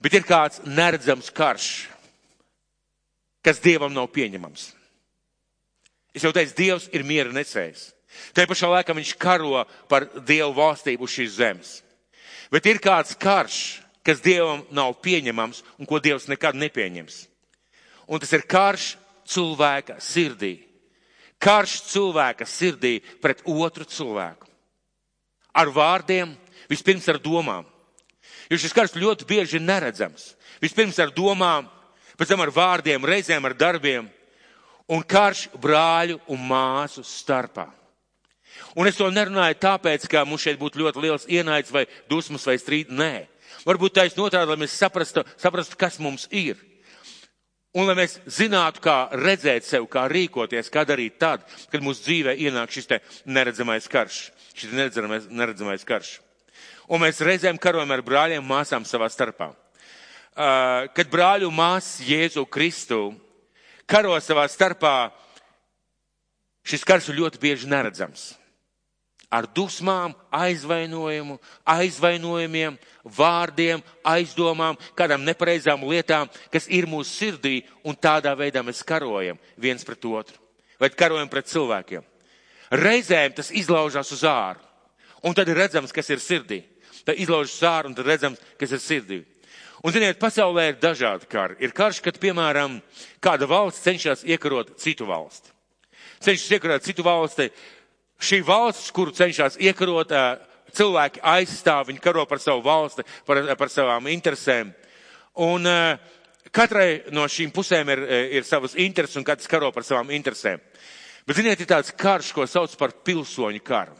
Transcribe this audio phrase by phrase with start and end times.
[0.00, 1.70] Bet ir kāds neredzams karš,
[3.44, 4.70] kas Dievam nav pieņemams.
[6.16, 7.90] Es jau teicu, Dievs ir miera nesējs.
[8.34, 11.76] Tā pašā laikā viņš karo par Dievu valstību uz šīs zemes.
[12.50, 13.60] Bet ir kāds karš,
[14.02, 17.22] kas Dievam nav pieņemams un ko Dievs nekad nepieņems.
[18.10, 18.94] Un tas ir karš
[19.30, 20.56] cilvēka sirdī.
[21.40, 24.48] Karš cilvēka sirdī pret otru cilvēku.
[25.54, 26.34] Ar vārdiem,
[26.70, 27.68] vispirms ar domām.
[28.50, 30.32] Jo šis karš ļoti bieži ir neredzams.
[30.62, 31.68] Vispirms ar domām,
[32.18, 34.08] pēc tam ar vārdiem, reizēm ar darbiem.
[34.90, 37.68] Un karš brāļu un māsu starpā.
[38.74, 42.56] Un es to nerunāju tāpēc, ka mums šeit būtu ļoti liels ienaids vai dusmas vai
[42.58, 42.90] strīds.
[42.90, 43.28] Nē.
[43.66, 46.58] Varbūt taisn otrādi, lai mēs saprastu, saprastu, kas mums ir.
[47.70, 52.34] Un lai mēs zinātu, kā redzēt sev, kā rīkoties, kā darīt tad, kad mūsu dzīvē
[52.48, 52.90] ienāk šis
[53.30, 54.24] neredzamais karš,
[54.58, 56.16] šis neredzamais, neredzamais karš.
[56.90, 59.52] Un mēs reizēm karojam ar brāļiem māsām savā starpā.
[60.30, 63.12] Uh, kad brāļu māsas Jēzu Kristu
[63.90, 65.10] karo savā starpā,
[66.66, 68.30] šis karš ir ļoti bieži neredzams
[69.30, 72.74] ar dusmām, aizvainojumu, aizvainojumiem,
[73.06, 79.86] vārdiem, aizdomām, kādām nepareizām lietām, kas ir mūsu sirdī, un tādā veidā mēs karojam viens
[79.86, 80.34] pret otru,
[80.82, 82.02] vai karojam pret cilvēkiem.
[82.74, 84.58] Reizēm tas izlaužās uz āru,
[85.22, 86.64] un tad ir redzams, kas ir sirdī.
[87.06, 89.20] Tad izlaužas uz āru, un tad redzams, kas ir sirdī.
[89.80, 91.56] Un, ziniet, pasaulē ir dažādi kari.
[91.64, 92.80] Ir karš, kad, piemēram,
[93.24, 95.54] kāda valsts cenšas iekarot citu valsti.
[96.20, 97.48] Cenšas iekarot citu valsti,
[98.20, 100.12] šī valsts, kuru cenšas iekarot,
[100.76, 104.74] cilvēki aizstāv, viņi karo par savu valsti, par, par savām interesēm.
[105.40, 105.66] Un
[106.52, 108.04] katrai no šīm pusēm ir,
[108.40, 110.60] ir savas intereses un katrs karo par savām interesēm.
[111.26, 113.96] Bet, ziniet, ir tāds karš, ko sauc par pilsoņu karu.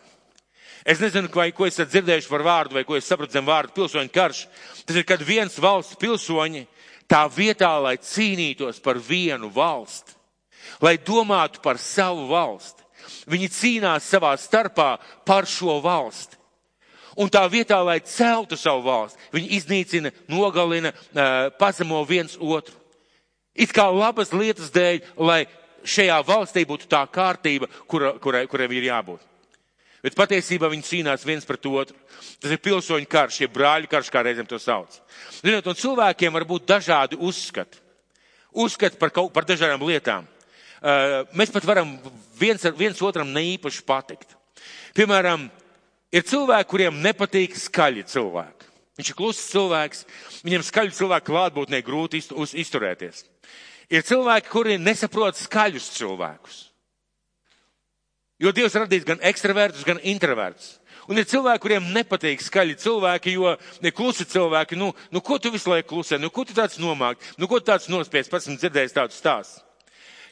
[0.91, 4.11] Es nezinu, vai, ko esat dzirdējuši par vārdu, vai ko es sapratu zem vārdu pilsoņu
[4.15, 4.45] karš.
[4.89, 6.65] Tas ir, kad viens valsts pilsoņi
[7.11, 10.17] tā vietā, lai cīnītos par vienu valsti,
[10.83, 12.81] lai domātu par savu valsti,
[13.31, 14.95] Viņi cīnās savā starpā
[15.27, 16.39] par šo valsti.
[17.21, 20.93] Un tā vietā, lai celtu savu valsti, viņi iznīcina, nogalina,
[21.59, 22.77] pazemo viens otru.
[23.55, 25.43] It kā labas lietas dēļ, lai
[25.85, 29.30] šajā valstī būtu tā kārtība, kura, kurai, kurai ir jābūt.
[30.01, 31.97] Bet patiesībā viņi cīnās viens pret otru.
[32.41, 34.97] Tas ir pilsoņu karš, jeb brāļu karš, kā reizēm to sauc.
[35.43, 37.83] Ziniet, un cilvēkiem var būt dažādi uzskati.
[38.51, 40.25] Uzskati par, kaut, par dažādām lietām.
[40.81, 41.93] Uh, mēs pat varam
[42.41, 44.33] viens, viens otram neīpaši patikt.
[44.97, 45.51] Piemēram,
[46.09, 48.71] ir cilvēki, kuriem nepatīk skaļi cilvēki.
[48.97, 50.03] Viņš ir kluss cilvēks,
[50.45, 52.21] viņam skaļu cilvēku klātbūtnē grūti
[52.65, 53.23] izturēties.
[53.93, 56.70] Ir cilvēki, kuri nesaprot skaļus cilvēkus.
[58.41, 60.79] Jo Dievs radīs gan ekstravertus, gan introvertus.
[61.11, 65.51] Un ir cilvēki, kuriem nepatīk skaļi cilvēki, jo ne klusi cilvēki, nu, nu ko tu
[65.53, 68.61] visu laiku klusē, nu ko tu tāds nomāk, nu ko tu tāds nospies, pats esmu
[68.61, 69.65] dzirdējis tādu stāstu.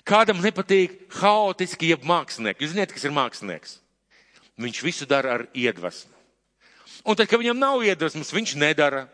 [0.09, 2.65] Kādam nepatīk haotiski, jeb mākslinieki.
[2.65, 3.75] Jūs zināt, kas ir mākslinieks?
[4.59, 6.15] Viņš visu dara ar iedvesmu.
[7.05, 9.05] Un tad, kad viņam nav iedvesmas, viņš nedara.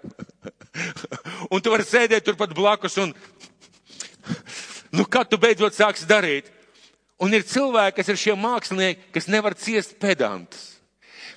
[1.53, 3.11] un tu vari sēdēt turpat blakus un,
[4.95, 6.54] nu, kad tu beidzot sāksi darīt?
[7.23, 10.75] Un ir cilvēki, kas ir šie mākslinieki, kas nevar ciest pedantus.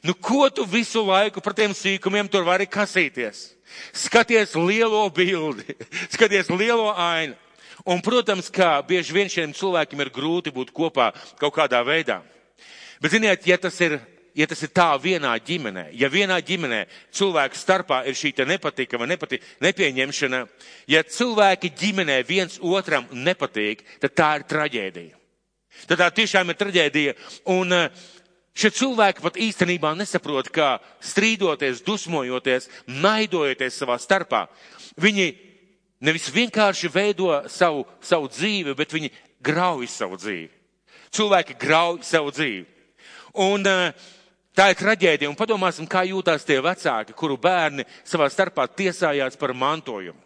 [0.04, 3.52] Nu, ko tu visu laiku par tiem sīkumiem tur vari kasīties?
[3.94, 5.76] Skaties lielo bildi,
[6.16, 7.36] skaties lielo ainu.
[7.88, 12.20] Un, protams, ka bieži vien šiem cilvēkiem ir grūti būt kopā kaut kādā veidā.
[13.02, 14.00] Bet, ziniet, ja tas ir,
[14.36, 16.82] ja tas ir tā vienā ģimenē, ja vienā ģimenē
[17.16, 20.42] cilvēku starpā ir šī nepatika vai nepati, nepieņemšana,
[20.90, 25.17] ja cilvēki ģimenē viens otram nepatīk, tad tā ir traģēdija.
[25.86, 27.16] Tad tā tiešām ir traģēdija.
[27.54, 28.06] Un eh,
[28.58, 34.48] šie cilvēki pat īstenībā nesaprot, kā strīdoties, dusmojoties, naidojoties savā starpā,
[34.98, 35.30] viņi
[36.02, 40.50] nevis vienkārši veido savu, savu dzīvi, bet viņi grauj savu dzīvi.
[41.14, 42.66] Cilvēki grauj savu dzīvi.
[43.38, 44.08] Un uh,
[44.58, 45.30] tā ir traģēdija.
[45.30, 50.20] Un padomāsim, kā jūtās tie vecāki, kuru bērni savā starpā tiesājās par mantojumu.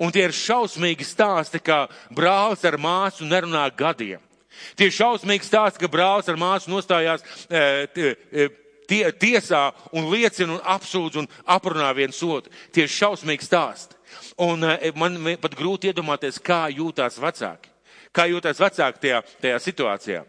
[0.00, 4.22] Un tie ir šausmīgi stāsti, ka brālis ar māsu nerunā gadiem.
[4.76, 8.48] Tie ir šausmīgi stāsti, ka brālis ar māsu nostājās e,
[8.90, 12.52] tie, tiesā un liecina un apsūdz un aprunā viens otru.
[12.74, 13.98] Tie ir šausmīgi stāsti.
[14.42, 17.70] Un eh, man pat grūti iedomāties, kā jūtās vecāki.
[18.10, 20.24] Kā jūtās vecāki tajā, tajā situācijā.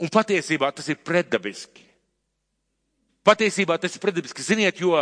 [0.00, 1.84] Un patiesībā tas ir pretdabiski.
[3.26, 4.44] Patiesībā tas ir pretdabiski.
[4.46, 4.94] Ziniet, jo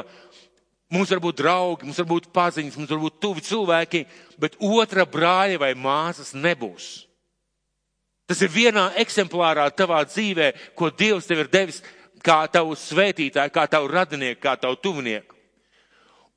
[0.90, 4.06] mums var būt draugi, mums var būt paziņas, mums var būt tuvi cilvēki,
[4.42, 7.05] bet otra brāļa vai māsas nebūs.
[8.26, 11.78] Tas ir vienā eksemplārā tavā dzīvē, ko Dievs tev ir devis
[12.26, 15.36] kā tavu svētītāju, kā tavu radinieku, kā tavu tuvinieku.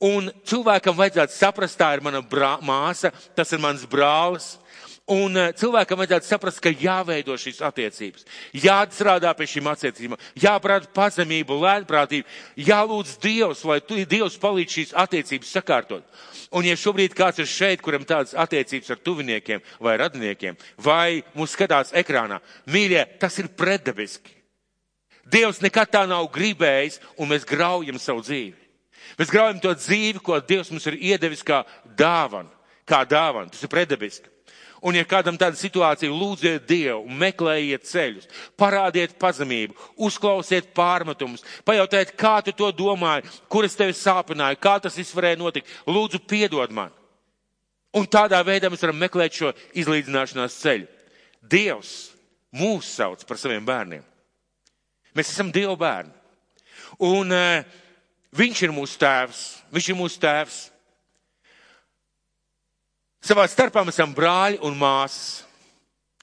[0.05, 4.53] Un cilvēkam vajadzētu saprast, tā ir mana brā, māsa, tas ir mans brālis.
[5.09, 11.57] Un uh, cilvēkam vajadzētu saprast, ka jāveido šīs attiecības, jāstrādā pie šīm attiecībām, jāprāt pazemību,
[11.63, 12.27] lēnprātību,
[12.67, 16.21] jālūdz Dievs, lai tu, Dievs palīdz šīs attiecības sakārtot.
[16.53, 21.57] Un ja šobrīd kāds ir šeit, kuram tādas attiecības ar tuviniekiem vai radiniekiem, vai mūs
[21.57, 22.37] skatās ekrānā,
[22.69, 24.37] mīļie, tas ir pretdabiski.
[25.29, 28.57] Dievs nekad tā nav gribējis, un mēs graujam savu dzīvi.
[29.17, 31.63] Mēs graujam to dzīvi, ko Dievs mums ir iedevis kā
[31.97, 32.49] dāvanu,
[32.85, 33.49] kā dāvanu.
[33.53, 34.29] Tas ir pretdabiski.
[34.79, 38.29] Un, ja kādam tāda situācija, lūdziet Dievu, meklējiet ceļus,
[38.59, 39.75] parādiet pazemību,
[40.07, 45.41] uzklausiet pārmetumus, pajautājiet, kā tu to domāji, kur es tevi sāpināju, kā tas viss varēja
[45.41, 45.73] notikt.
[45.89, 46.95] Lūdzu, piedod man.
[47.97, 50.87] Un tādā veidā mēs varam meklēt šo izlīdzināšanās ceļu.
[51.41, 51.93] Dievs
[52.55, 54.05] mūs sauc par saviem bērniem.
[55.17, 56.13] Mēs esam Dieva bērni.
[57.03, 57.65] Un uh,
[58.37, 59.41] viņš ir mūsu tēvs.
[59.73, 60.59] Viņš ir mūsu tēvs.
[63.19, 65.43] Savā starpā mēs esam brāļi un māsas.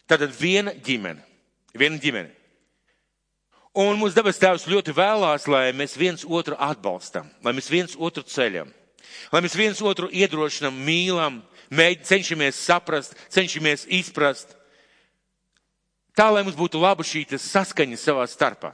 [0.09, 1.23] Tātad viena ģimene.
[1.77, 2.33] Viena ģimene.
[3.77, 8.23] Un mūsu dabas tēvs ļoti vēlās, lai mēs viens otru atbalstam, lai mēs viens otru
[8.25, 8.71] ceļam,
[9.35, 14.55] lai mēs viens otru iedrošinam, mīlam, mēģinam, cenšamies saprast, cenšamies izprast.
[16.17, 18.73] Tā, lai mums būtu laba šī saskaņa savā starpā.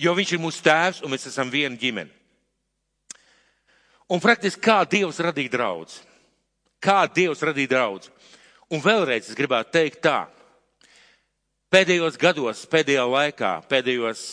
[0.00, 2.08] Jo viņš ir mūsu tēvs un mēs esam viena ģimene.
[4.08, 6.00] Un praktiski kā Dievs radīja draudz?
[6.82, 8.10] Kā Dievs radīja draudz?
[8.72, 10.24] Un vēlreiz es gribētu teikt tā.
[11.72, 14.24] Pēdējos gados, pēdējā laikā, pēdējos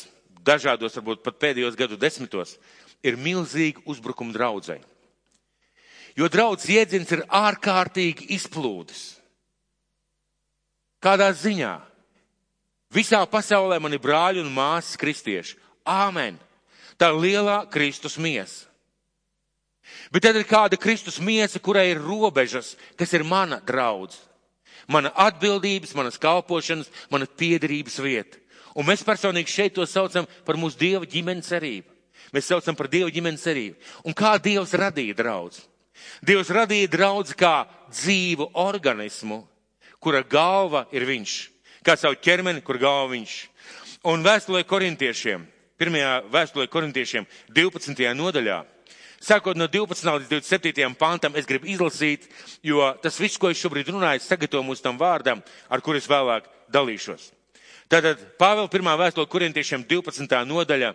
[0.44, 2.58] dažādos, varbūt pat pēdējos gadu desmitos,
[3.06, 4.80] ir milzīgi uzbrukumi draudzē.
[6.18, 9.04] Jo draudz iedziens ir ārkārtīgi izplūdis.
[11.00, 11.78] Kādā ziņā?
[12.92, 15.56] Visā pasaulē man ir brāļi un māsas kristieši.
[15.88, 16.40] Āmen!
[17.00, 18.69] Tā ir lielā Kristus miesa.
[20.14, 24.18] Bet tad ir kāda Kristus miesa, kurai ir robežas, kas ir mana draudz.
[24.90, 28.40] Mana atbildības, manas kalpošanas, mana piederības vieta.
[28.78, 31.90] Un mēs personīgi šeit to saucam par mūsu Dieva ģimenes cerību.
[32.34, 33.78] Mēs saucam par Dieva ģimenes cerību.
[34.06, 35.62] Un kā Dievs radīja draudz?
[36.26, 39.44] Dievs radīja draudz kā dzīvu organismu,
[40.00, 41.38] kura galva ir viņš.
[41.86, 43.36] Kā savu ķermeni, kur galva viņš.
[44.10, 45.44] Un vēstulē korintiešiem,
[45.80, 48.06] pirmajā vēstulē korintiešiem, 12.
[48.16, 48.62] nodaļā,
[49.20, 50.00] Sākot no 12.
[50.00, 50.96] līdz 27.
[50.96, 52.30] pantam, es gribu izlasīt,
[52.64, 56.48] jo tas viss, ko es šobrīd runāju, sagatavo mūs tam vārdam, ar kur es vēlāk
[56.72, 57.34] dalīšos.
[57.92, 60.38] Tātad Pāvela pirmā vēstule korintiešiem 12.
[60.48, 60.94] nodaļa,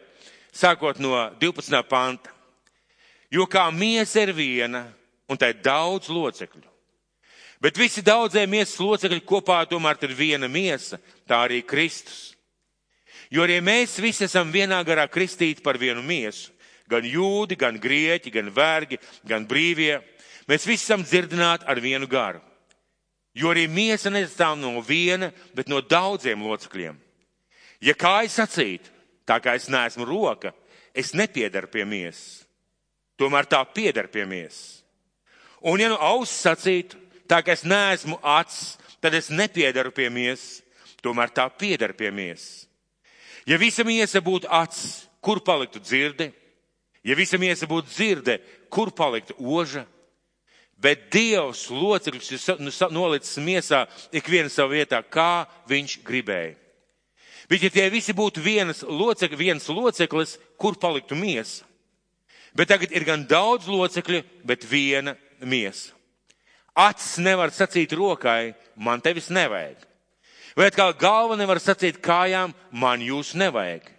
[0.57, 1.83] sākot no 12.
[1.91, 2.33] panta.
[3.29, 4.87] Jo kā miesa ir viena,
[5.29, 6.65] un tai ir daudz locekļu.
[7.61, 10.97] Bet visi daudzie miesas locekļi kopā tomēr ir viena miesa,
[11.29, 12.33] tā arī Kristus.
[13.33, 16.54] Jo arī mēs visi esam vienā garā kristīti par vienu miesu
[16.91, 19.99] gan jūdi, gan grieķi, gan vergi, gan brīvie.
[20.49, 22.43] Mēs visi esam dzirdināti ar vienu garu.
[23.35, 27.01] Jo arī miesa nesastāv no viena, bet no daudziem locekļiem.
[27.83, 28.87] Ja kāja sacīt,
[29.27, 30.53] tā kā es neesmu roka,
[30.95, 32.45] es nepiedaru pie miesas.
[33.19, 34.83] Tomēr tā piedar pie miesas.
[35.65, 36.99] Un ja nu auss sacītu,
[37.31, 40.63] tā kā es neesmu acs, tad es nepiedaru pie miesas.
[41.05, 42.65] Tomēr tā piedar pie miesas.
[43.45, 46.31] Ja visa miesa būtu acs, kur paliktu dzirde?
[47.05, 48.39] Ja visa miesa būtu dzirde,
[48.73, 49.85] kur paliktu oža?
[50.81, 56.57] Bet Dievs locekļus ir nu, nolicis miesā ikvienu savu vietā, kā viņš gribēja.
[57.49, 61.67] Bet ja tie visi būtu vienas locekļi, viens loceklis, kur paliktu miesa?
[62.57, 65.93] Bet tagad ir gan daudz locekļu, bet viena miesa.
[66.75, 69.77] Acis nevar sacīt rokai, man tevis nevajag.
[70.57, 73.94] Vai atkal galva nevar sacīt kājām, man jūs nevajag.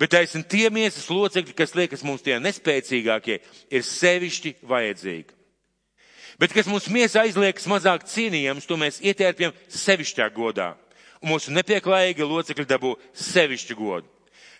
[0.00, 3.36] Bet taisn tie miesas locekļi, kas liekas mums tie nespēcīgākie,
[3.68, 5.36] ir sevišķi vajadzīgi.
[6.40, 10.72] Bet kas mums miesā aizliekas mazāk cienījams, to mēs ietērpjam sevišķā godā.
[11.20, 14.08] Un mūsu nepieklājīgi locekļi dabū sevišķu godu.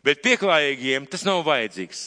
[0.05, 2.03] Bet pieklājīgiem tas nav vajadzīgs.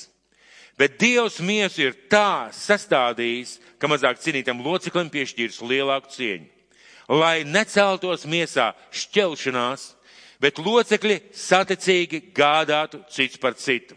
[0.78, 6.50] Bet Dievs miesu ir tā sastādījis, ka mazāk cienītam loceklim piešķīrs lielāku cieņu.
[7.14, 9.92] Lai neceltos miesā šķelšanās,
[10.44, 13.96] bet locekļi saticīgi gādātu cits par citu.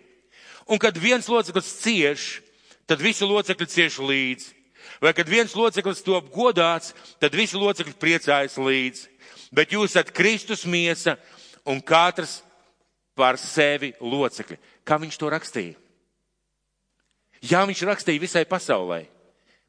[0.71, 2.27] Un kad viens loceklis cieš,
[2.87, 4.53] tad visi locekļi cieš līdzi.
[5.03, 9.11] Vai kad viens loceklis top godāts, tad visi locekļi priecājas līdzi.
[9.55, 11.17] Bet jūs esat Kristus miesa
[11.67, 12.41] un katrs
[13.19, 14.59] par sevi locekļi.
[14.87, 15.77] Kā viņš to rakstīja?
[17.47, 19.03] Jā, viņš rakstīja visai pasaulē,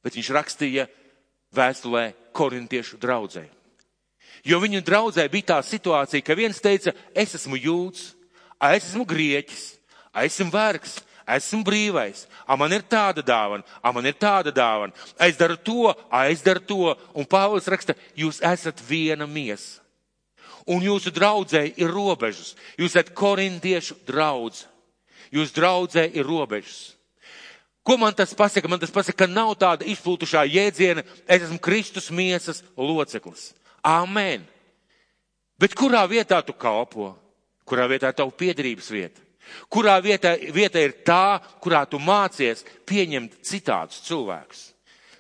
[0.05, 0.87] bet viņš rakstīja
[1.53, 3.43] vēstulē korintiešu draudzē.
[4.45, 8.13] Jo viņu draudzē bija tā situācija, ka viens teica, es esmu jūds,
[8.73, 9.65] es esmu grieķis,
[10.23, 14.95] es esmu vergs, esmu brīvais, a man ir tāda dāvana, a man ir tāda dāvana,
[15.19, 19.81] es daru to, a es daru to, un Pāvils raksta, jūs esat viena miesa.
[20.67, 24.65] Un jūsu draudzē ir robežas, jūs esat korintiešu draudz,
[25.31, 26.97] jūs draudzē ir robežas.
[27.87, 28.67] Ko man tas pasaka?
[28.67, 33.53] Man tas pasaka, ka nav tāda izplūtušā jēdziena, es esmu Kristus miesas loceklis.
[33.87, 34.43] Āmen.
[35.57, 37.13] Bet kurā vietā tu kalpo?
[37.67, 39.23] Kurā vietā tavu piedarības vieta?
[39.71, 44.63] Kurā vietā, vieta ir tā, kurā tu mācies pieņemt citādus cilvēkus?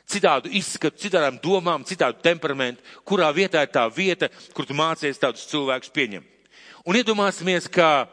[0.07, 5.47] Citādu izskatu, citādām domām, citādu temperamentu, kurā vietā ir tā vieta, kur tu mācies tādus
[5.49, 6.51] cilvēkus pieņemt.
[6.87, 8.07] Un iedomāsimies, ka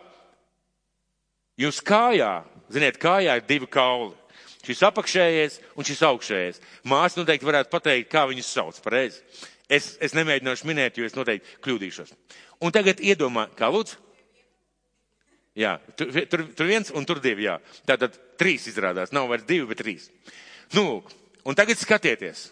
[1.60, 2.42] jūs kājā,
[2.74, 4.14] ziniet, kājā ir divi kauli.
[4.64, 6.60] Šis apakšējais un šis augšējais.
[6.88, 9.20] Māsa noteikti varētu pateikt, kā viņus sauc, pareizi.
[9.72, 12.12] Es, es nemēģināšu minēt, jo es noteikti kļūdīšos.
[12.64, 14.00] Un tagad iedomā, kā lūdzu?
[15.54, 17.56] Jā, tur, tur, tur viens un tur divi, jā.
[17.86, 20.08] Tātad trīs izrādās, nav vairs divi, bet trīs.
[20.74, 20.98] Nu,
[21.46, 22.48] un tagad skatieties.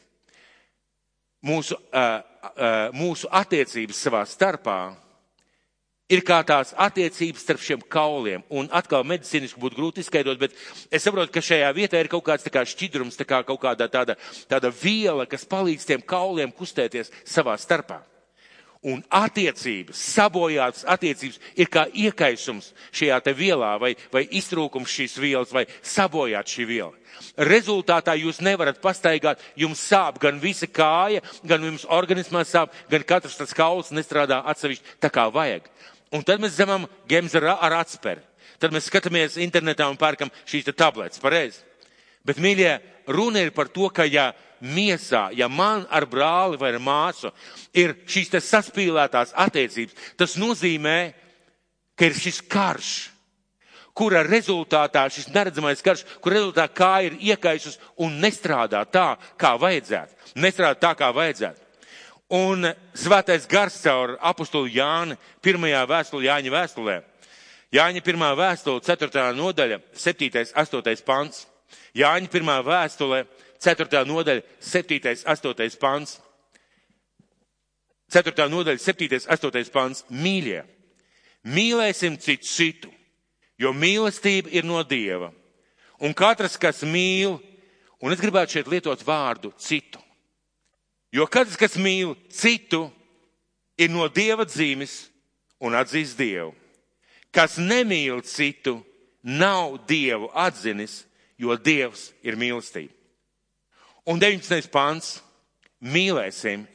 [1.42, 2.20] Mūsu, uh,
[2.52, 4.78] uh, mūsu attiecības savā starpā
[6.12, 8.44] ir kā tās attiecības starp šiem kauliem.
[8.52, 10.56] Un atkal medicīniski būtu grūti izskaidrot, bet
[10.92, 14.18] es saprotu, ka šajā vietā ir kaut kāds kā šķidrums, kā kaut kāda tāda,
[14.50, 18.02] tāda viela, kas palīdz tiem kauliem kustēties savā starpā.
[18.82, 25.52] Un attiecības, sabojātas attiecības ir kā iekaisums šajā te vielā vai, vai iztrūkums šīs vielas
[25.54, 26.90] vai sabojāt šī viela.
[27.38, 33.38] Rezultātā jūs nevarat pastaigāt, jums sāp gan visa kāja, gan jums organismā sāp, gan katrs
[33.38, 35.70] tas kauls nestrādā atsevišķi tā kā vajag.
[36.12, 38.20] Un tad mēs zemam gems ar, ar atsperi.
[38.60, 41.62] Tad mēs skatāmies internetā un pērkam šīs tabletes, pareizi.
[42.22, 42.76] Bet, mīļie,
[43.10, 44.30] runa ir par to, ka ja
[44.62, 47.32] miesā, ja man ar brāli vai ar māsu
[47.74, 50.98] ir šīs te saspīlētās attiecības, tas nozīmē,
[51.98, 52.92] ka ir šis karš,
[53.92, 60.32] kura rezultātā šis neredzamais karš, kur rezultātā kā ir iekaisus un nestrādā tā, kā vajadzētu.
[60.40, 61.61] Nestrādā tā, kā vajadzētu.
[62.32, 62.64] Un
[62.96, 66.94] svētais gars caur apustulu Jāni pirmajā vēstulē, Jāņa vēstulē.
[67.76, 69.24] Jāņa pirmā vēstule, 4.
[69.36, 70.30] nodaļa, 7.
[70.56, 71.02] 8.
[71.04, 71.42] pants.
[71.92, 73.26] Jāņa pirmā vēstule,
[73.60, 74.04] 4.
[74.08, 75.12] nodaļa, 7.
[75.28, 75.76] 8.
[75.80, 76.14] pants.
[78.16, 78.48] 4.
[78.48, 79.20] nodaļa, 7.
[79.36, 79.72] 8.
[79.74, 80.04] pants.
[80.08, 80.62] Mīļie,
[81.44, 82.92] mīlēsim citu citu,
[83.60, 85.28] jo mīlestība ir no Dieva.
[86.00, 87.36] Un katrs, kas mīl,
[88.00, 90.01] un es gribētu šeit lietot vārdu citu
[91.12, 92.86] Jo katrs, kas mīl citu,
[93.76, 95.10] ir no dieva dzīves
[95.62, 96.54] un atzīst dievu.
[97.32, 98.78] Kas nemīl citu,
[99.22, 101.02] nav dievu atzinis,
[101.38, 102.92] jo dievs ir mīlestība.
[104.06, 104.68] Un 19.
[104.70, 105.20] pants-
[105.94, 106.66] mīlēsim,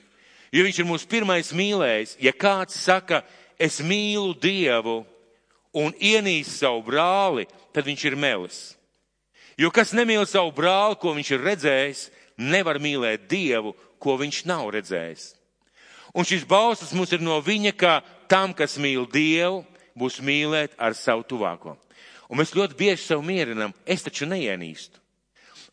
[0.51, 2.15] jo viņš ir mūsu pirmais mīlējs.
[2.19, 3.23] Ja kāds saka,
[3.59, 5.05] es mīlu dievu
[5.73, 8.75] un ienīst savu brāli, tad viņš ir melis.
[9.57, 14.69] Jo kas nemīl savu brāli, ko viņš ir redzējis, nevar mīlēt dievu, ko viņš nav
[14.75, 15.31] redzējis.
[16.17, 17.99] Un šis bauslis mums ir no viņa, ka
[18.31, 19.63] tam, kas mīl Dievu,
[19.97, 21.75] būs mīlēt ar savu tuvāko.
[22.27, 24.99] Un mēs ļoti bieži sev mierinam, es taču neienīstu.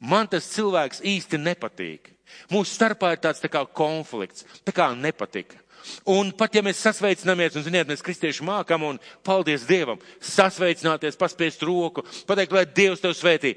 [0.00, 2.10] Man tas cilvēks īsti nepatīk.
[2.50, 5.60] Mūsu starpā ir tāds tā kā konflikts, tā kā nepatika.
[6.08, 11.62] Un pat ja mēs sasveicinamies, un ziniet, mēs kristieši mākam, un paldies Dievam, sasveicināties, paspiest
[11.66, 13.54] roku, pateikt, lai Dievs tev svētī.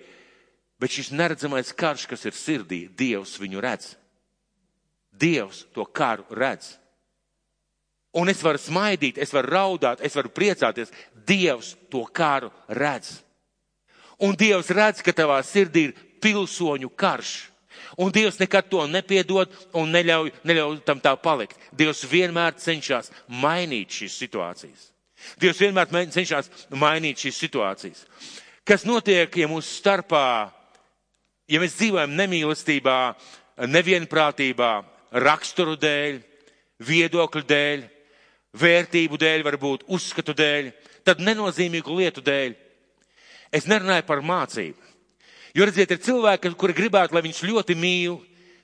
[0.77, 3.95] Bet šis neredzamais karš, kas ir sirdī, Dievs viņu redz.
[5.19, 6.75] Dievs to karu redz.
[8.17, 10.93] Un es varu smaidīt, es varu raudāt, es varu priecāties.
[11.27, 13.19] Dievs to karu redz.
[14.23, 17.35] Un Dievs redz, ka tavā sirdī ir pilsoņu karš.
[18.01, 21.57] Un Dievs nekad to nepiedod un neļauj, neļauj tam tā palikt.
[21.73, 24.89] Dievs vienmēr cenšas mainīt šīs situācijas.
[25.41, 28.05] Dievs vienmēr cenšas mainīt šīs situācijas.
[28.67, 30.49] Kas notiek, ja mūsu starpā,
[31.47, 32.97] ja mēs dzīvojam nemīlestībā,
[33.69, 34.71] nevienprātībā,
[35.11, 36.19] raksturu dēļ,
[36.83, 37.85] viedokļu dēļ,
[38.57, 40.71] vērtību dēļ, varbūt uzskatu dēļ,
[41.07, 42.55] tad nenozīmīgu lietu dēļ.
[43.53, 44.87] Es nerunāju par mācību.
[45.55, 48.19] Jo, redziet, ir cilvēki, kuri gribētu, lai viņus ļoti mīl,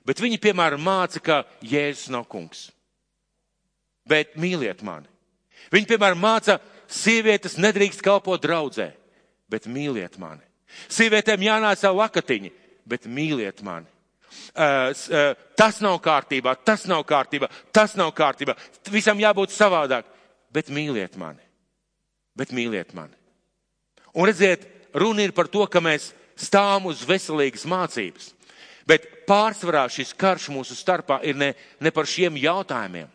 [0.06, 2.68] bet viņi, piemēram, māca, ka Jēzus nav kungs.
[4.06, 5.08] Bet mīliet mani.
[5.72, 8.90] Viņi, piemēram, māca, sievietes nedrīkst kalpot draudzē,
[9.50, 10.44] bet mīliet mani.
[10.92, 12.52] Sievietēm jānāca lakatiņi,
[12.86, 13.88] bet mīliet mani.
[14.54, 18.56] Uh, uh, tas nav kārtībā, tas nav kārtībā, tas nav kārtībā.
[18.92, 20.10] Visam jābūt savādāk.
[20.54, 21.42] Bet mīliet mani.
[22.38, 23.16] Bet mīliet mani.
[24.14, 28.30] Un redziet, runa ir par to, ka mēs stāvam uz veselīgas mācības.
[28.86, 31.50] Bet pārsvarā šis karš mūsu starpā ir ne,
[31.80, 33.10] ne par šiem jautājumiem.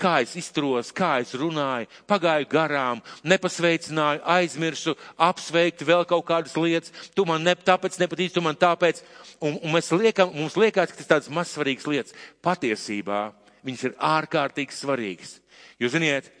[0.00, 6.94] Kā es izturos, kā es runāju, pagāju garām, nepasveicināju, aizmirsu, apsveikt vēl kaut kādas lietas,
[7.14, 9.02] tu man ne, tāpēc nepatīc, tu man tāpēc.
[9.40, 12.16] Un, un mēs liekam, mums liekas, ka tas tādas mazsvarīgas lietas.
[12.44, 13.28] Patiesībā
[13.66, 15.36] viņas ir ārkārtīgi svarīgas.
[15.80, 16.32] Jo, ziniet,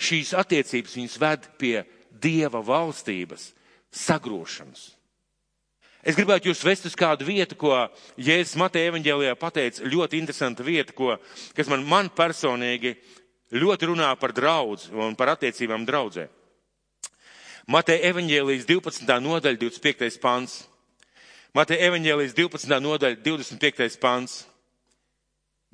[0.00, 1.76] šīs attiecības viņas ved pie
[2.16, 3.50] Dieva valstības
[3.92, 4.95] sagrošanas.
[6.06, 7.74] Es gribētu jūs vest uz kādu vietu, ko
[8.14, 11.16] Jēzus Mateja evaņģēlijā pateica, ļoti interesanta vieta, ko,
[11.56, 12.92] kas man, man personīgi
[13.50, 16.28] ļoti runā par draudz un par attiecībām draudzē.
[17.66, 19.16] Mateja evaņģēlijas 12.
[19.24, 20.20] nodaļa 25.
[20.22, 20.60] pants.
[21.58, 22.78] Mateja evaņģēlijas 12.
[22.86, 23.98] nodaļa 25.
[23.98, 24.44] pants.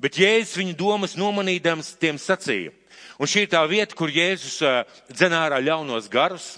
[0.01, 2.73] Bet Jēzus viņu domas nomanīdams tiem sacīja.
[3.21, 4.57] Un šī ir tā vieta, kur Jēzus
[5.13, 6.55] dzenā ārā ļaunos garus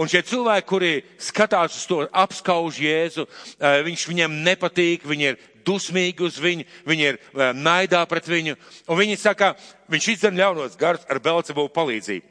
[0.00, 3.26] Un šie cilvēki, kuri skatās uz to, apskauž Jēzu,
[3.60, 7.18] viņš viņiem nepatīk, viņi ir dusmīgi uz viņu, viņi ir
[7.54, 8.56] naidā pret viņu,
[8.88, 9.52] un viņi saka,
[9.92, 12.28] viņš izdzen ļaunos gars ar Belcebu palīdzību.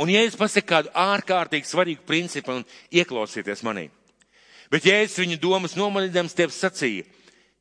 [0.00, 3.90] Un Jēzus pasaka kādu ārkārtīgi svarīgu principu un ieklausieties manī.
[4.72, 7.04] Bet Jēzus viņu domas nomanīdams tev sacīja,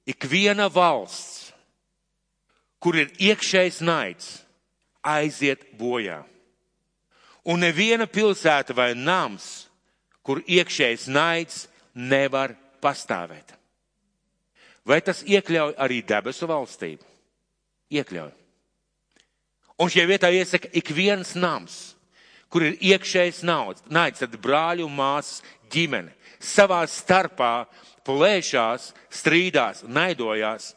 [0.08, 1.50] ik viena valsts,
[2.80, 4.38] kur ir iekšējs naids,
[5.04, 6.22] aiziet bojā.
[7.50, 9.70] Un neviena pilsēta vai nams,
[10.22, 11.64] kur iekšējs naids
[11.96, 12.54] nevar
[12.84, 13.56] pastāvēt.
[14.86, 17.06] Vai tas iekļauj arī debesu valstību?
[17.90, 18.32] Iekļauj.
[19.80, 21.96] Un šajā vietā iesaka ik viens nams,
[22.52, 25.40] kur ir iekšējs nauds, naids, tad brāļu un māsas
[25.72, 27.68] ģimene savā starpā
[28.08, 30.74] plēšās, strīdās, naidojās.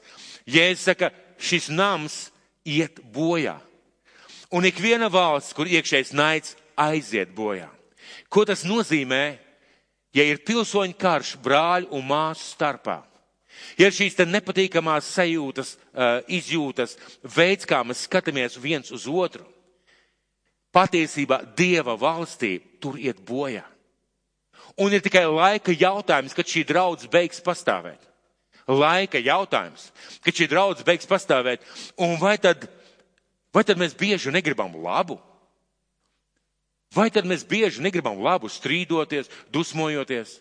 [0.47, 2.17] Jēzus saka, šis nams
[2.67, 3.57] iet bojā.
[4.53, 7.69] Un ik viena valsts, kur iekšējais naids aiziet bojā.
[8.33, 9.39] Ko tas nozīmē,
[10.15, 13.03] ja ir pilsoņu karš brāļu un māsu starpā?
[13.79, 15.77] Ja ir šīs nepatīkamās sajūtas,
[16.33, 19.45] izjūtas, veids, kā mēs skatāmies viens uz otru,
[20.73, 23.65] patiesībā Dieva valstī tur iet bojā.
[24.81, 28.01] Un ir tikai laika jautājums, kad šī draudz beigs pastāvēt.
[28.67, 29.91] Laika jautājums,
[30.25, 31.61] kad šī draudz beigs pastāvēt.
[32.01, 32.65] Un vai tad
[33.53, 35.19] Vai tad mēs bieži negribam labu?
[36.93, 40.39] Vai tad mēs bieži negribam labu strīdoties, dusmojoties?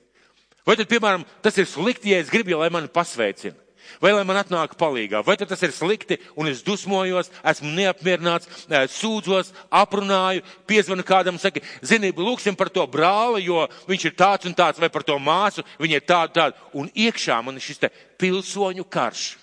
[0.68, 3.58] Vai tad, piemēram, tas ir slikti, ja es gribu, lai mani pasveicina?
[4.00, 5.24] Vai lai man atnāk palīgā?
[5.26, 11.40] Vai tad tas ir slikti un es dusmojos, esmu neapmierināts, eh, sūdzos, aprunāju, piezvanu kādam,
[11.42, 15.18] saka, zini, lūksim par to brāli, jo viņš ir tāds un tāds, vai par to
[15.18, 16.70] māsu, viņa ir tāda, tāda.
[16.74, 17.90] Un iekšā man ir šis te
[18.22, 19.36] pilsoņu karš.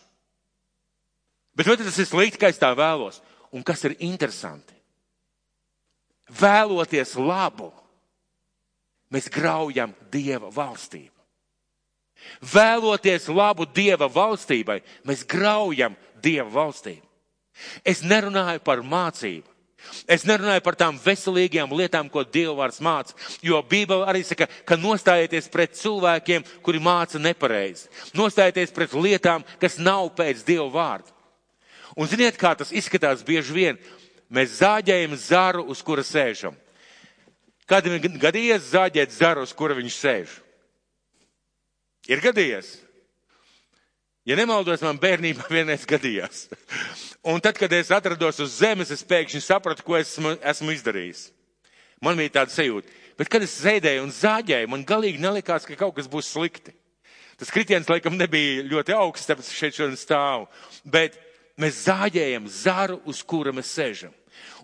[1.56, 3.20] Bet vai tas ir slikti, ka es tā vēlos?
[3.52, 4.77] un kas ir interesanti.
[6.28, 7.70] Vēloties labu,
[9.12, 11.14] mēs graujam Dieva valstību.
[12.52, 17.06] Vēloties labu Dieva valstībai, mēs graujam Dieva valstību.
[17.86, 19.48] Es nerunāju par mācību.
[20.10, 23.14] Es nerunāju par tām veselīgām lietām, ko Dievvvārds māca,
[23.46, 27.86] jo Bībele arī saka, ka nostājieties pret cilvēkiem, kuri māca nepareizi.
[28.18, 31.14] Nostājieties pret lietām, kas nav pēc Dieva vārda.
[31.98, 33.78] Un ziniet, kā tas izskatās bieži vien?
[34.28, 36.56] Mēs zāģējam zaru, uz kura sēžam.
[37.68, 40.36] Kādam ir gadījies zāģēt zaru, uz kura viņš sēž?
[42.08, 42.76] Ir gadījies.
[44.28, 46.46] Ja nemaldos, man bērnībā vienreiz gadījās.
[47.24, 51.28] Un tad, kad es atrados uz zemes, es pēkšņi sapratu, ko esmu, esmu izdarījis.
[52.04, 52.92] Man bija tāda sajūta.
[53.18, 56.76] Bet, kad es sēdēju un zāģēju, man galīgi nelikās, ka kaut kas būs slikti.
[57.38, 60.46] Tas kritiens, laikam, nebija ļoti augsts, tāpēc šeit šodien stāvu.
[60.86, 61.16] Bet
[61.58, 64.14] mēs zāģējam zaru, uz kura mēs sēžam.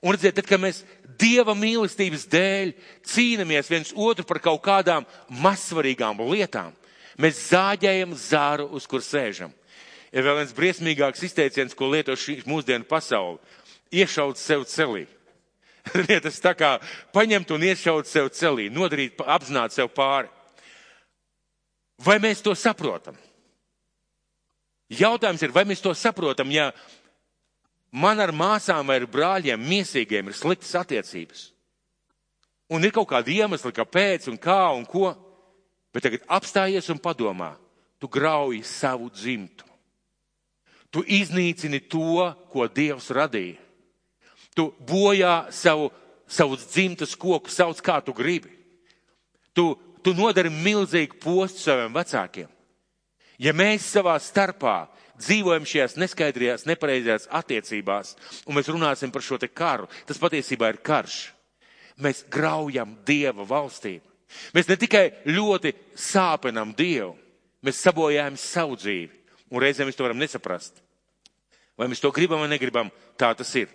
[0.04, 0.82] Un redziet, tad, kad mēs
[1.18, 2.72] Dieva mīlestības dēļ
[3.06, 6.72] cīnāmies viens otru par kaut kādām mazsvarīgām lietām,
[7.22, 9.52] mēs zāģējam zaru, uz kur sēžam.
[10.14, 13.38] Ir vēl viens briesmīgāks izteiciens, ko lieto šī mūsdienu pasauli-
[14.02, 15.06] iešaut sev celī.
[16.24, 16.78] Tas tā kā
[17.12, 20.30] paņemt un iešaut sev celī, nodarīt, apzināt sev pāri.
[21.98, 23.16] Vai mēs to saprotam?
[24.90, 26.72] Jautājums ir, vai mēs to saprotam, ja
[27.94, 31.50] man ar māsām vai ar brāļiem miesīgiem ir sliktas attiecības.
[32.74, 35.12] Un ir kaut kādi iemesli, kāpēc un kā un ko,
[35.94, 37.52] bet tagad apstājies un padomā,
[38.02, 39.68] tu grauji savu dzimtu.
[40.90, 43.58] Tu iznīcini to, ko Dievs radīja.
[44.54, 45.88] Tu bojā savu,
[46.30, 48.52] savus dzimtas koku, sauc kā tu gribi.
[49.54, 52.46] Tu, tu nodari milzīgu postu saviem vecākiem.
[53.42, 54.84] Ja mēs savā starpā
[55.20, 58.14] dzīvojam šajās neskaidrajās, nepareizajās attiecībās,
[58.46, 61.28] un mēs runāsim par šo te karu, tas patiesībā ir karš.
[62.02, 64.02] Mēs graujam Dieva valstību.
[64.54, 67.14] Mēs ne tikai ļoti sāpinam Dievu,
[67.62, 69.12] mēs sabojājam savu dzīvi,
[69.50, 70.82] un reizēm mēs to varam nesaprast.
[71.78, 73.70] Vai mēs to gribam vai negribam, tā tas ir.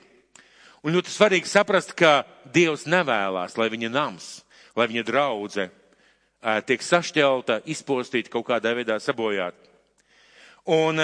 [0.84, 4.30] Un ļoti svarīgi saprast, ka Dievs nevēlas, lai viņa nams,
[4.76, 5.68] lai viņa draudze
[6.68, 9.69] tiek sašķelta, izpostīta, kaut kādā veidā sabojāta.
[10.68, 11.00] Un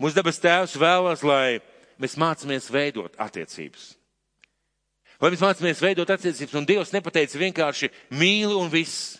[0.00, 1.60] mūsu dabas tēvs vēlas, lai
[2.02, 3.94] mēs mācāmies veidot attiecības.
[5.18, 9.16] Lai mēs mācāmies veidot attiecības, un Dievs nepateica vienkārši mīli un viss.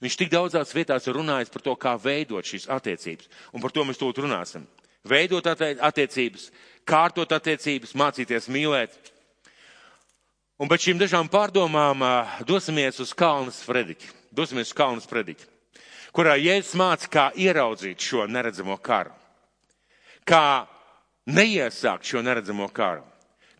[0.00, 3.84] Viņš tik daudzās vietās ir runājis par to, kā veidot šīs attiecības, un par to
[3.84, 4.64] mēs tūlīt runāsim.
[5.06, 6.48] Veidot attiecības,
[6.88, 8.96] kārtot attiecības, mācīties mīlēt.
[10.56, 12.00] Un pēc šīm dažām pārdomām
[12.48, 14.08] dosimies uz Kalnas Frediķi.
[14.36, 15.48] Dosimies uz Kalnas Frediķi,
[16.16, 19.12] kurā Jēzus māca, kā ieraudzīt šo neredzamo karu.
[20.26, 20.64] Kā
[21.28, 23.04] neiesākt šo neredzamo karu.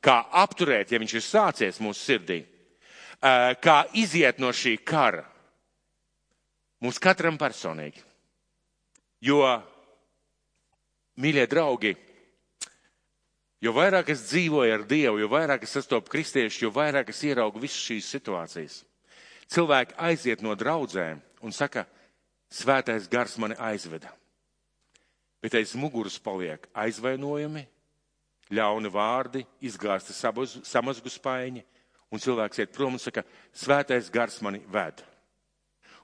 [0.00, 2.40] Kā apturēt, ja viņš ir sācies mūsu sirdī.
[3.20, 5.24] Kā iziet no šī kara.
[6.80, 8.02] Mums katram personīgi.
[9.24, 9.40] Jo,
[11.20, 11.94] mīļie draugi,
[13.64, 17.62] Jo vairāk es dzīvoju ar Dievu, jo vairāk es sastopu kristiešu, jo vairāk es ieraugu
[17.62, 18.82] visas šīs situācijas.
[19.48, 21.86] Cilvēki aiziet no draudzēm un saka,
[22.52, 24.12] svētais gars mani aizveda.
[25.42, 27.66] Bet aiz muguras paliek aizvainojumi,
[28.50, 31.64] ļauni vārdi, izgāzti samazgu spaiņi,
[32.10, 35.02] un cilvēks iet prom un saka, svētais gars mani ved.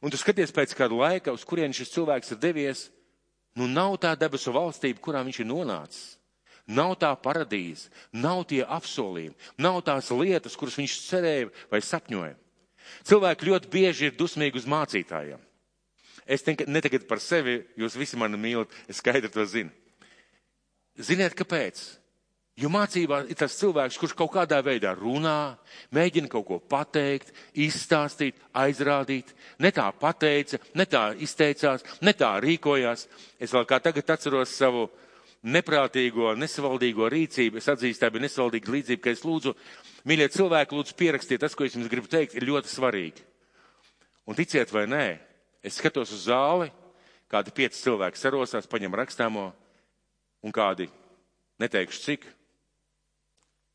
[0.02, 2.88] Un tu skaties pēc kāda laika, uz kurien šis cilvēks ir devies,
[3.55, 6.02] nu nav tā debesu valstība, kurā viņš ir nonācis.
[6.66, 12.37] Nav tā paradīze, nav tie apsolījumi, nav tās lietas, kuras viņš cerēja vai sapņoja.
[13.07, 15.40] Cilvēki ļoti bieži ir dusmīgi uz mācītājiem.
[16.26, 19.72] Es teiktu, ne tagad par sevi, jūs visi mani mīlat, es skaidri to zinu.
[21.00, 21.80] Ziniet, kāpēc?
[22.61, 25.56] Jo mācībā ir tas cilvēks, kurš kaut kādā veidā runā,
[25.96, 29.30] mēģina kaut ko pateikt, izstāstīt, aizrādīt.
[29.64, 33.06] Ne tā pateica, ne tā izteicās, ne tā rīkojās.
[33.40, 34.90] Es vēl kā tagad atceros savu
[35.42, 39.56] neprātīgo, nesavaldīgo rīcību, es atzīstu, tā bija nesavaldīga līdzība, ka es lūdzu,
[40.06, 43.24] mīļie cilvēki, lūdzu pierakstiet tas, ko es jums gribu teikt, ir ļoti svarīgi.
[44.28, 45.06] Un ticiet vai nē,
[45.62, 46.70] es skatos uz zāli,
[47.33, 49.51] kādi pieci cilvēki sarosās, paņem rakstāmo,
[50.42, 50.88] un kādi,
[51.62, 52.27] neteikšu cik.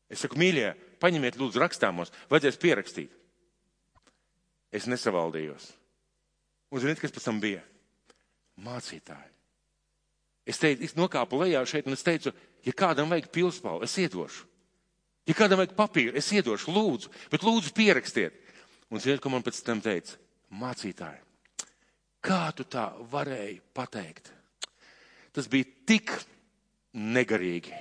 [0.08, 0.72] Es saku, mīļie,
[1.02, 3.14] paņemiet lūdzu rakstāmos, vajadzēs pierakstīt.
[4.72, 5.72] Es nesavaldījos.
[6.68, 7.62] Un ziniet, kas pēc tam bija?
[8.60, 9.32] Mācītāji.
[10.48, 12.32] Es teicu, es nokāpu lejā šeit un es teicu,
[12.64, 14.46] ja kādam vajag pilspālu, es iedošu.
[15.28, 18.36] Ja kādam vajag papīru, es iedošu, lūdzu, bet lūdzu pierakstiet.
[18.88, 20.16] Un ziniet, ko man pēc tam teica?
[20.48, 21.20] Mācītāji,
[22.24, 24.32] kā tu tā varēji pateikt?
[25.32, 26.12] Tas bija tik
[26.98, 27.74] negarīgi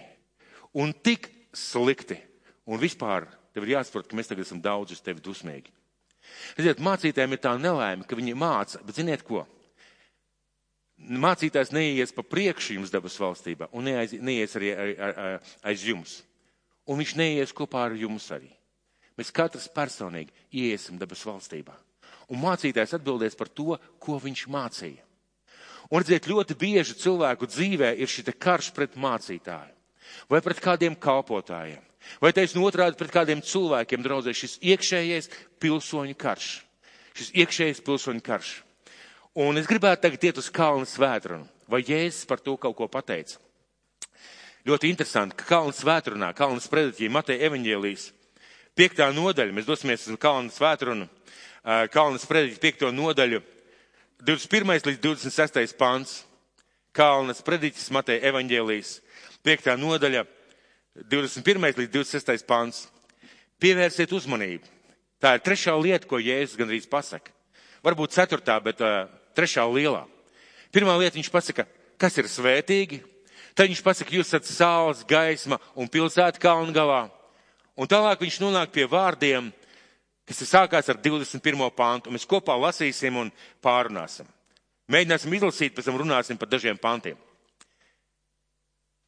[0.78, 2.20] un tik slikti.
[2.68, 5.72] Un vispār tev ir jāsaprot, ka mēs tagad esam daudz uz tevi dusmīgi.
[6.58, 9.46] Redziet, mācītājiem ir tā nelaime, ka viņi māca, bet ziniet ko?
[10.98, 14.74] Mācītājs neies pa priekšu jums dabas valstībā un neaiz, neies arī
[15.64, 16.20] aiz jums.
[16.90, 18.50] Un viņš neies kopā ar jums arī.
[19.18, 21.74] Mēs katrs personīgi iesim dabas valstībā.
[22.28, 25.04] Un mācītājs atbildēs par to, ko viņš mācīja.
[25.88, 29.78] Un redziet, ļoti bieži cilvēku dzīvē ir šī karš pret mācītāju
[30.32, 31.84] vai pret kādiem kalpotājiem.
[32.24, 36.48] Vai taisn otrādi pret kādiem cilvēkiem draudzē šis iekšējais pilsoņu karš.
[37.18, 38.54] Šis iekšējais pilsoņu karš.
[39.38, 41.46] Un es gribētu tagad iet uz Kalnu svētrunu.
[41.68, 43.42] Vai Jēzus par to kaut ko pateica?
[44.68, 48.08] Ļoti interesanti, ka Kalnu svētrunā, Kalnu sprediķī, Mateja evaņģēlīs,
[48.80, 51.10] piektā nodaļa, mēs dosimies uz Kalnu svētrunu,
[51.68, 53.42] Kalnu sprediķi piekto nodaļu,
[54.24, 54.78] 21.
[54.88, 55.74] līdz 26.
[55.76, 56.22] pants.
[56.96, 58.94] Kalnas prediķis Mateja evaņģēlīs,
[59.46, 60.24] piektā nodaļa,
[61.12, 61.68] 21.
[61.78, 62.46] līdz 26.
[62.48, 62.86] pants.
[63.60, 64.64] Pievērsiet uzmanību.
[65.20, 67.34] Tā ir trešā lieta, ko Jēzus gandrīz pasaka.
[67.86, 70.06] Varbūt ceturtā, bet uh, trešā lielā.
[70.74, 71.68] Pirmā lieta viņš pasaka,
[72.00, 73.02] kas ir svētīgi.
[73.58, 77.08] Tad viņš pasaka, jūs esat saules, gaisma un pilsēta kalnu galā.
[77.78, 79.52] Un tālāk viņš nonāk pie vārdiem,
[80.28, 81.68] kas ir sākās ar 21.
[81.76, 82.14] pāntu.
[82.14, 83.32] Mēs kopā lasīsim un
[83.64, 84.28] pārunāsim.
[84.92, 87.18] Mēģināsim izlasīt, pēc tam runāsim par dažiem pantiem.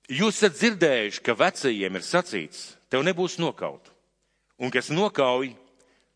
[0.10, 3.92] Jūs esat dzirdējuši, ka vecajiem ir sacīts, tev nebūs nokaut.
[4.60, 5.54] Un kas nokauj,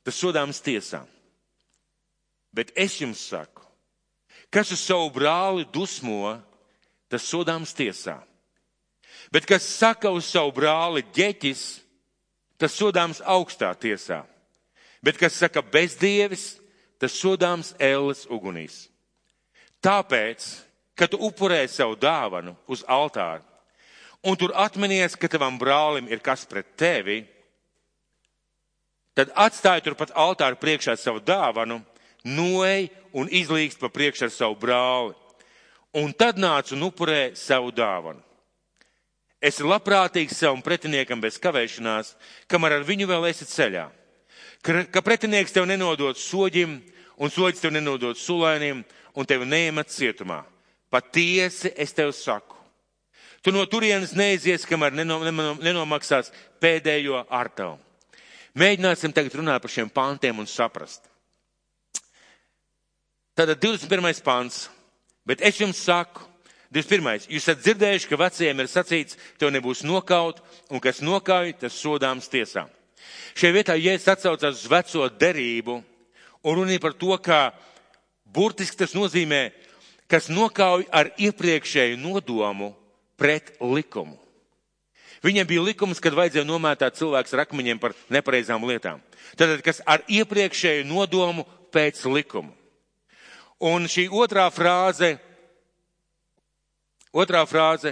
[0.03, 1.05] tas sodāms tiesām.
[2.53, 3.63] Bet es jums saku,
[4.53, 6.35] Kas uz savu brāli dusmo,
[7.09, 8.19] tas sodāms tiesā.
[9.33, 11.63] Bet kas saka uz savu brāli ģeķis,
[12.61, 14.21] tas sodāms augstā tiesā.
[15.03, 16.53] Bet kas saka bezdievis,
[16.99, 18.87] tas sodāms ēles ugunīs.
[19.83, 20.45] Tāpēc,
[20.95, 23.43] ka tu upurē savu dāvanu uz altāru,
[24.23, 27.25] un tur atminies, ka tavam brālim ir kas pret tevi,
[29.13, 31.81] tad atstāj turpat altāru priekšā savu dāvanu
[32.23, 35.11] noej un izlīgst pa priekš ar savu brāli.
[35.99, 38.23] Un tad nāc un upurē savu dāvanu.
[39.43, 42.13] Esi labprātīgs savam pretiniekam bez kavēšanās,
[42.47, 43.89] kamēr ar viņu vēl esi ceļā.
[44.63, 46.77] Ka, pretinieks tev nenodod soģim,
[47.19, 50.39] un soģis tev nenodod sulainim, un tevi neiemet cietumā.
[50.93, 52.55] Patiesi es tev saku.
[53.43, 56.31] Tu no turienes neizies, kamēr nenomaksās
[56.63, 57.75] pēdējo artavu.
[58.55, 61.09] Mēģināsim tagad runāt par šiem pāntiem un saprast.
[63.35, 64.21] Tātad 21.
[64.23, 64.67] pāns.
[65.27, 66.23] Bet es jums saku,
[66.71, 67.27] 21.
[67.31, 70.39] Jūs esat dzirdējuši, ka vecajiem ir sacīts, tev nebūs nokaut,
[70.71, 72.65] un kas nokauj, tas sodāms tiesā.
[73.33, 75.79] Šajā vietā Jēzus atsaucās uz veco derību
[76.43, 77.53] un runīja par to, ka
[78.33, 79.47] burtiski tas nozīmē,
[80.11, 82.73] kas nokauj ar iepriekšēju nodomu
[83.17, 84.19] pret likumu.
[85.23, 88.99] Viņiem bija likums, kad vajadzēja nomētāt cilvēks ar akmeņiem par nepareizām lietām.
[89.39, 92.51] Tātad, kas ar iepriekšēju nodomu pēc likumu.
[93.63, 95.15] Un šī otrā frāze
[97.13, 97.91] Otrā frāze.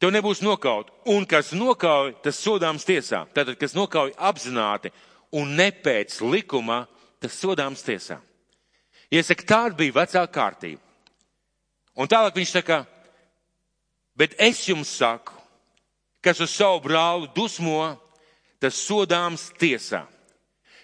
[0.00, 0.90] Tev nebūs nokaut.
[1.08, 3.24] Un kas nokauj, tas sodāms tiesā.
[3.32, 4.92] Tātad, kas nokauj apzināti
[5.36, 6.84] un ne pēc likuma,
[7.20, 8.18] tas sodāms tiesā.
[9.12, 10.82] Iesaka, tāda bija vecā kārtība.
[11.96, 12.82] Un tālāk viņš saka,
[14.18, 15.32] bet es jums saku,
[16.20, 17.94] kas uz savu brāli dusmo,
[18.60, 20.02] tas sodāms tiesā.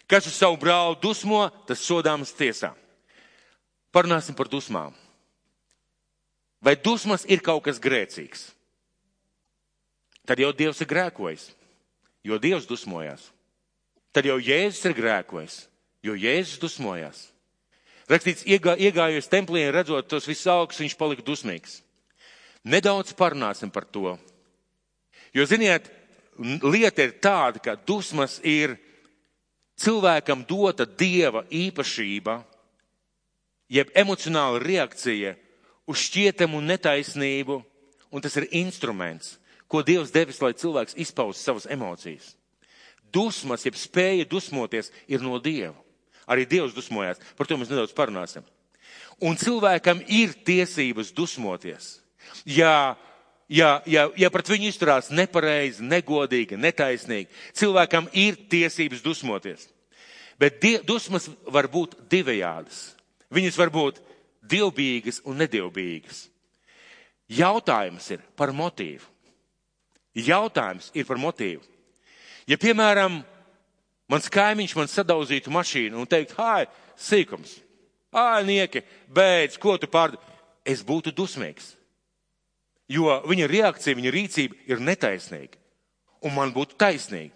[0.09, 2.73] Kas uz savu brāli dusmo, tas sodāms tiesā.
[3.93, 4.95] Parunāsim par dusmām.
[6.63, 8.49] Vai dusmas ir kaut kas grēcīgs?
[10.27, 11.49] Tad jau Dievs ir grēkojis,
[12.25, 13.31] jo Dievs dusmojās.
[14.13, 15.57] Tad jau Jēzus ir grēkojis,
[16.05, 17.25] jo Jēzus dusmojās.
[18.11, 21.81] Rakstīts, iegā, iegājot templī un redzot tos visus augstus, viņš palika dusmīgs.
[22.63, 24.19] Nedaudz parunāsim par to.
[25.33, 25.89] Jo, ziniet,
[26.39, 28.77] lieta ir tāda, ka dusmas ir
[29.81, 32.43] cilvēkam dota dieva īpašība,
[33.73, 35.35] jeb emocionāla reakcija
[35.89, 37.63] uz šķietamu netaisnību,
[38.13, 39.39] un tas ir instruments,
[39.73, 42.35] ko Dievs devis, lai cilvēks izpaustu savas emocijas.
[43.13, 45.77] Dusmas, jeb spēja dusmoties, ir no Dieva.
[46.29, 47.21] Arī Dievs dusmojās.
[47.37, 48.45] Par to mēs nedaudz parunāsim.
[49.23, 51.99] Un cilvēkam ir tiesības dusmoties.
[52.49, 52.97] Ja,
[53.49, 59.69] ja, ja, ja pret viņu izturās nepareizi, negodīgi, netaisnīgi, cilvēkam ir tiesības dusmoties.
[60.41, 62.93] Bet die, dusmas var būt divējādas.
[63.33, 64.01] Viņas var būt
[64.43, 66.27] dievbijīgas un nedievbijīgas.
[67.33, 69.12] Jautājums ir par motīvu.
[70.15, 71.63] Jautājums ir par motīvu.
[72.49, 73.23] Ja, piemēram,
[74.11, 76.67] mans kaimiņš man sadauzītu mašīnu un teikt, hāj,
[76.99, 77.55] sīkums,
[78.13, 80.19] hāj, nieki, beidz, ko tu pārd,
[80.69, 81.75] es būtu dusmīgs.
[82.93, 85.57] Jo viņa reakcija, viņa rīcība ir netaisnīga.
[86.23, 87.35] Un man būtu taisnīga.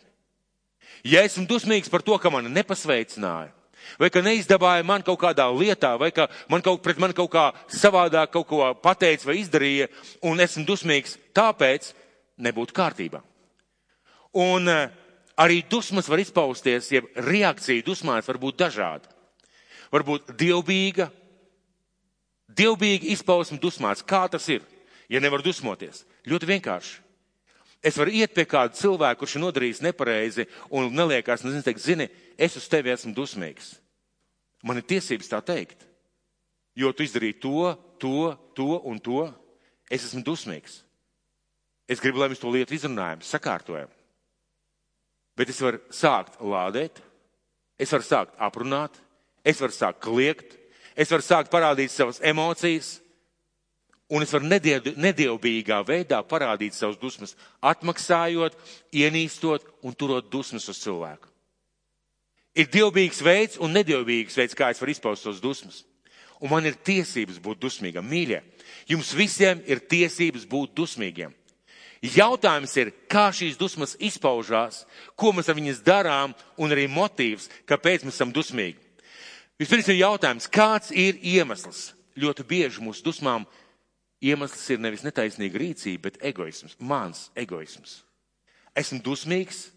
[1.07, 3.53] Ja esmu dusmīgs par to, ka man nepasveicināja,
[4.01, 7.47] vai ka neizdabāja man kaut kādā lietā, vai ka man kaut, pret man kaut kā
[7.71, 9.89] savādāk kaut ko pateica vai izdarīja,
[10.27, 11.93] un esmu dusmīgs, tāpēc
[12.41, 13.23] nebūtu kārtībā.
[14.37, 14.91] Un eh,
[15.41, 19.13] arī dusmas var izpausties, ja reakcija dusmās var būt dažāda.
[19.93, 21.09] Varbūt dievbīga,
[22.51, 24.03] dievbīga izpausme dusmās.
[24.05, 24.65] Kā tas ir,
[25.09, 26.05] ja nevar dusmoties?
[26.27, 27.03] Ļoti vienkārši.
[27.87, 32.09] Es varu iet pie kāda cilvēka, kurš ir nodarījis nepareizi un neliekās, nezinu, teikt, zini,
[32.35, 33.77] es uz tevi esmu dusmīgs.
[34.67, 35.85] Man ir tiesības tā teikt.
[36.77, 37.71] Jo tu izdarīji to,
[38.03, 39.29] to, to un to.
[39.87, 40.81] Es esmu dusmīgs.
[41.87, 43.91] Es gribu, lai mēs to lietu izrunājam, sakārtojam.
[45.37, 46.99] Bet es varu sākt lādēt,
[47.79, 48.97] es varu sākt aprunāt,
[49.47, 50.57] es varu sākt kliegt,
[50.97, 52.97] es varu sākt parādīt savas emocijas,
[54.11, 58.57] un es varu nediev, nedievbijīgā veidā parādīt savas dusmas, atmaksājot,
[58.97, 61.31] ienīstot un turot dusmas uz cilvēku.
[62.57, 65.83] Ir dievbijīgs veids un nedievbijīgs veids, kā es varu izpaust tos dusmas.
[66.41, 68.05] Un man ir tiesības būt dusmīgam.
[68.09, 68.41] Mīļie,
[68.89, 71.35] jums visiem ir tiesības būt dusmīgiem.
[72.05, 74.85] Jautājums ir, kā šīs dusmas izpaužās,
[75.17, 78.77] ko mēs ar viņas darām un arī motīvs, kāpēc mēs esam dusmīgi.
[79.57, 81.95] Vispirms ir jautājums, kāds ir iemesls?
[82.17, 83.47] Ļoti bieži mūsu dusmām
[84.21, 88.03] iemesls ir nevis netaisnīga rīcība, bet egoisms, mans egoisms.
[88.77, 89.71] Esmu dusmīgs,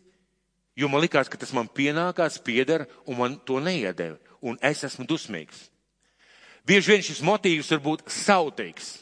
[0.75, 5.08] jo man likās, ka tas man pienākās, pieder, un man to neiedeva, un es esmu
[5.08, 5.69] dusmīgs.
[6.67, 8.97] Bieži vien šis motīvs var būt sautīgs.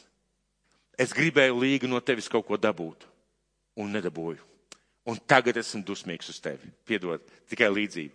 [0.98, 3.06] Es gribēju līgi no tevis kaut ko dabūt,
[3.78, 4.42] un nedabūju.
[5.08, 6.68] Un tagad esmu dusmīgs uz tevi.
[6.84, 8.14] Piedod, tikai līdzību.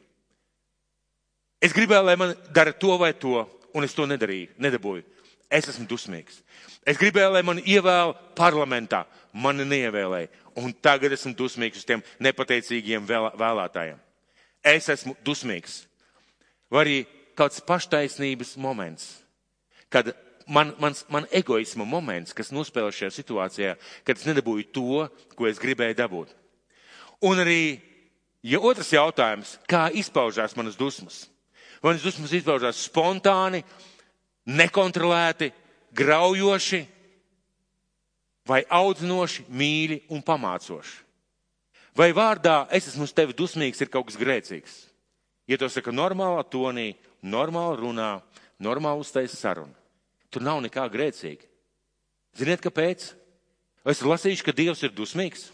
[1.64, 5.06] Es gribēju, lai man dara to vai to, un es to nedarīju, nedabūju.
[5.54, 6.42] Es esmu dusmīgs.
[6.86, 13.06] Es gribēju, lai man ievēl parlamentā, mani neievēlēja un tagad esmu dusmīgs uz tiem nepateicīgiem
[13.08, 14.00] vēl, vēlētājiem.
[14.64, 15.84] Es esmu dusmīgs.
[16.72, 16.98] Vai arī
[17.38, 19.10] kāds paštaisnības moments,
[19.92, 20.14] kad
[20.48, 23.74] man, mans, man egoisma moments, kas nospēlē šajā situācijā,
[24.08, 25.04] kad es nedabūju to,
[25.38, 26.34] ko es gribēju dabūt.
[27.24, 27.80] Un arī,
[28.44, 31.24] ja otrs jautājums, kā izpaužās manas dusmas?
[31.84, 33.64] Manas dusmas izpaužās spontāni,
[34.48, 35.52] nekontrolēti,
[35.96, 36.82] graujoši,
[38.48, 41.00] vai audzinoši, mīļi un pamācoši?
[41.94, 44.80] Vai vārdā es esmu uz tevi dusmīgs, ir kaut kas grēcīgs?
[45.46, 48.10] Ja to saka normālā tonī, normāli runā,
[48.64, 49.76] normāli uztaisa sarunu.
[50.34, 51.46] Tur nav nekā grēcīga.
[52.38, 53.12] Ziniet, kāpēc?
[53.86, 55.52] Esat lasījuši, ka Dievs ir dusmīgs?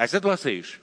[0.00, 0.80] Esat lasījuši?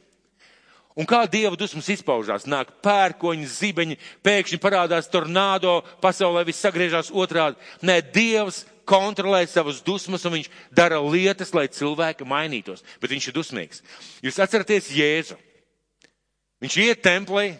[0.98, 2.48] Un kā Dieva dusmas izpaužās?
[2.50, 7.60] Nāk pērkoņi, zibeņi, pēkšņi parādās tornādo, pasaulē viss sagriežās otrādi.
[7.86, 12.82] Nē, Dievs kontrolē savas dusmas un viņš dara lietas, lai cilvēki mainītos.
[13.02, 13.84] Bet viņš ir dusmīgs.
[14.26, 15.38] Jūs atceraties Jēzu.
[16.66, 17.52] Viņš iet templī,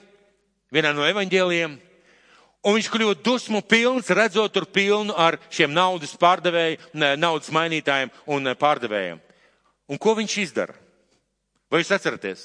[0.74, 1.78] vienā no evaņģēliem,
[2.68, 6.84] un viņš kļūst dusmu pilns, redzot tur pilnu ar šiem naudas pārdevējiem,
[7.16, 9.22] naudas mainītājiem un pārdevējiem.
[9.88, 10.76] Un ko viņš izdara?
[11.72, 12.44] Vai jūs atceraties?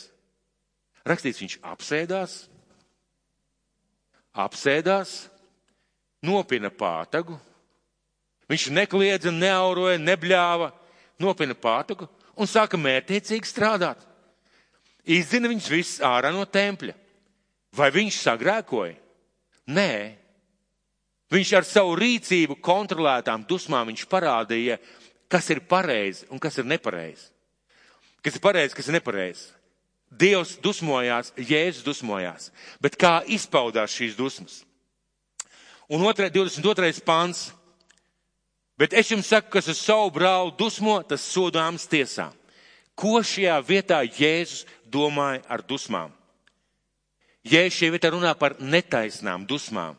[1.02, 2.36] Rakstīts, viņš apsēdās,
[4.38, 5.16] apsēdās,
[6.22, 7.34] nopina pātagu,
[8.50, 10.70] viņš nekliedza, neauroja, nebļāva,
[11.22, 12.06] nopina pātagu
[12.38, 14.06] un sāka mērķiecīgi strādāt.
[15.02, 16.94] Izzina viņus visus ārā no tempļa.
[17.74, 19.01] Vai viņš sagrēkoja?
[19.72, 20.18] Nē.
[21.32, 24.76] Viņš ar savu rīcību kontrolētām dusmām viņš parādīja,
[25.32, 27.30] kas ir pareizi un kas ir nepareizi.
[28.22, 29.48] Kas ir pareizi, kas ir nepareizi.
[30.12, 32.50] Dievs dusmojās, Jēzus dusmojās,
[32.84, 34.60] bet kā izpaudās šīs dusmas?
[35.88, 37.00] Un otrē, 22.
[37.04, 37.50] pants.
[38.76, 42.30] Bet es jums saku, kas uz savu brāli dusmo, tas sodāms tiesā.
[42.96, 46.12] Ko šajā vietā Jēzus domāja ar dusmām?
[47.42, 49.96] Ja šie vietā runā par netaisnām dusmām,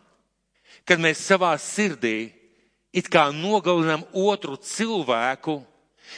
[0.87, 2.31] kad mēs savā sirdī
[2.95, 5.57] it kā nogalinām otru cilvēku,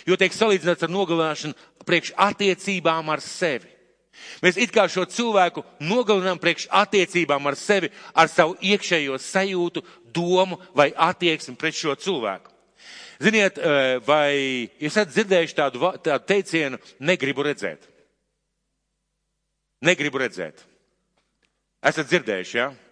[0.05, 3.71] jo tiek salīdzināts ar nogalināšanu priekš attiecībām ar sevi.
[4.43, 9.83] Mēs it kā šo cilvēku nogalinām priekš attiecībām ar sevi, ar savu iekšējo sajūtu,
[10.15, 12.51] domu vai attieksmi pret šo cilvēku.
[13.19, 17.87] Ziniet, eh, vai jūs esat dzirdējuši tādu, tādu teicienu, negribu redzēt?
[19.81, 20.63] Negribu redzēt.
[21.85, 22.69] Esat dzirdējuši, jā?
[22.71, 22.85] Ja?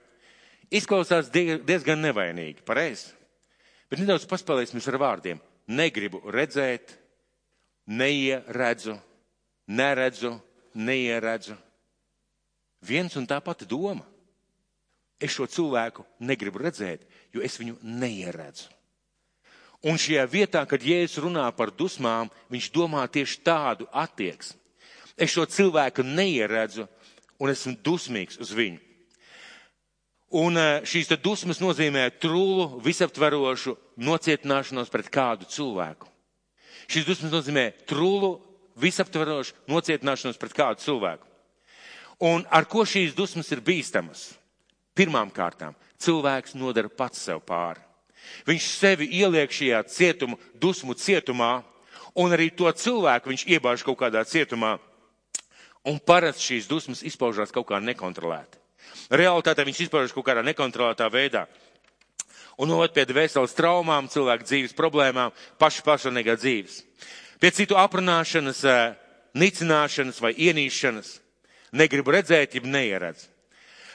[0.73, 3.11] Izklausās diezgan nevainīgi, pareizi.
[3.89, 5.41] Bet nedaudz paspēlēsimies ar vārdiem.
[5.69, 6.95] Negribu redzēt,
[7.85, 8.95] neieredzu,
[9.69, 10.33] neredzu,
[10.73, 11.57] neieredzu.
[12.83, 14.05] Viens un tā pati doma.
[15.21, 18.65] Es šo cilvēku negribu redzēt, jo es viņu neieredzu.
[19.87, 24.59] Un šajā vietā, kad Jēzus runā par dusmām, viņš domā tieši tādu attieksmi.
[25.13, 26.87] Es šo cilvēku neieredzu,
[27.41, 28.79] un esmu dusmīgs uz viņu.
[30.33, 36.09] Un eh, šīs dusmas nozīmē trūlu, visaptverošu nocietināšanos pret kādu cilvēku.
[36.89, 38.35] Šīs dusmas nozīmē trūlu,
[38.81, 41.29] visaptverošu nocietināšanos pret kādu cilvēku.
[42.23, 44.31] Un ar ko šīs dusmas ir bīstamas?
[44.97, 47.81] Pirmām kārtām, cilvēks nodara pats sev pāri.
[48.47, 51.63] Viņš sevi ieliek šajā cietumu, dusmu cietumā,
[52.15, 54.77] un arī to cilvēku viņš iebāž kaut kādā cietumā,
[55.89, 58.59] Un parasti šīs dusmas izpaužās kaut kā nekontrolēti.
[59.11, 61.43] Realtātē viņš izpaužas kaut kādā nekontrolētā veidā.
[62.57, 66.83] Un noved pie veselas traumām, cilvēku dzīves problēmām, pašu personīgā dzīves.
[67.41, 68.95] Pie citu aprunāšanas, eh,
[69.35, 71.19] nicināšanas vai ienīšanas.
[71.73, 73.27] Negribu redzēt, ja neieredz.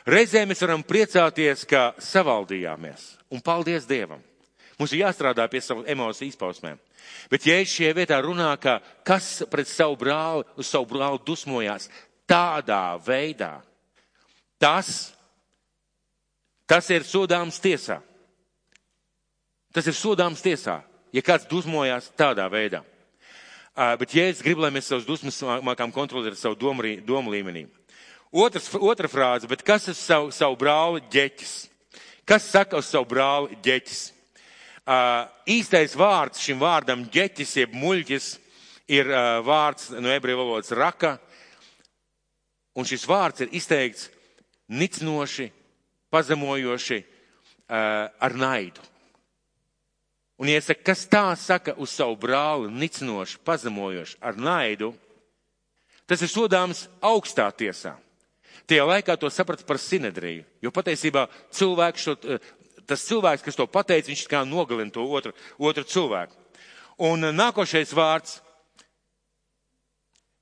[0.05, 3.17] Reizē mēs varam priecāties, ka savaldījāmies.
[3.31, 4.28] Un paldies Dievam!
[4.79, 6.79] Mums ir jāstrādā pie savu emociju izpausmēm.
[7.31, 11.89] Bet Jēzus šajā vietā runā, ka kas pret savu brāli, uz savu brāli dusmojās
[12.29, 13.57] tādā veidā,
[14.63, 15.11] tas,
[16.69, 17.99] tas ir sodāms tiesā.
[19.75, 20.79] Tas ir sodāms tiesā,
[21.13, 22.85] ja kāds dusmojās tādā veidā.
[23.75, 27.67] Bet Jēzus grib, lai mēs savus dusmas mākām kontrolēt ar savu domu, domu līmenī.
[28.31, 31.53] Otrs, otra frāze, bet kas ir savu, savu brāli ģeķis?
[32.29, 34.03] Kas saka uz savu brāli ģeķis?
[35.49, 38.29] Īstais vārds šim vārdam ģeķis, jeb muļķis,
[38.89, 39.11] ir
[39.45, 41.19] vārds no ebreju valodas raka.
[42.79, 44.09] Un šis vārds ir izteikts
[44.71, 45.51] nicinoši,
[46.13, 47.03] pazemojoši
[47.69, 48.85] ar naidu.
[50.39, 54.93] Un iesaka, kas tā saka uz savu brāli, nicinoši, pazemojoši ar naidu,
[56.07, 57.97] tas ir sodāms augstā tiesā.
[58.69, 61.25] Tajā laikā to saprata par sinedriju, jo patiesībā
[61.57, 62.15] cilvēks šo
[62.89, 66.35] tas cilvēks, kas to pateica, viņš kā nogalina to otru, otru cilvēku.
[67.05, 68.41] Un uh, nākošais vārds,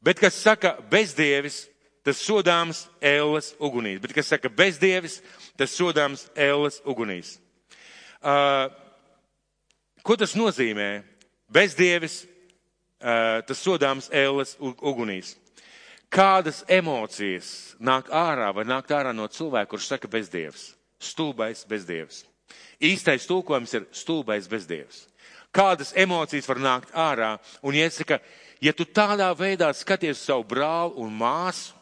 [0.01, 1.65] bet kas saka bezdievis,
[2.07, 4.01] tas sodāms ēles ugunīs.
[4.01, 5.19] Bet kas saka bezdievis,
[5.59, 7.37] tas sodāms ēles ugunīs.
[8.23, 8.71] Uh,
[10.07, 11.03] Ko tas nozīmē?
[11.51, 12.21] Bezdievis,
[13.03, 15.33] tas sodāms ēles ugunīs.
[16.15, 20.69] Kādas emocijas nāk ārā vai nāk ārā no cilvēka, kurš saka bezdievs?
[21.03, 22.23] Stulbais bezdievs.
[22.83, 25.07] Īstais tulkojums ir stulbais bezdievs.
[25.55, 27.37] Kādas emocijas var nākt ārā?
[27.65, 28.19] Un iesaka,
[28.61, 31.73] ja tu tādā veidā skaties savu brāli un māsu,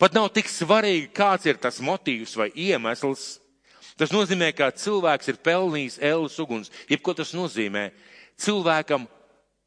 [0.00, 3.36] pat nav tik svarīgi, kāds ir tas motīvs vai iemesls.
[3.98, 6.70] Tas nozīmē, ka cilvēks ir pelnījis ēlas uguns.
[6.88, 7.90] Jebko tas nozīmē?
[8.38, 9.08] Cilvēkam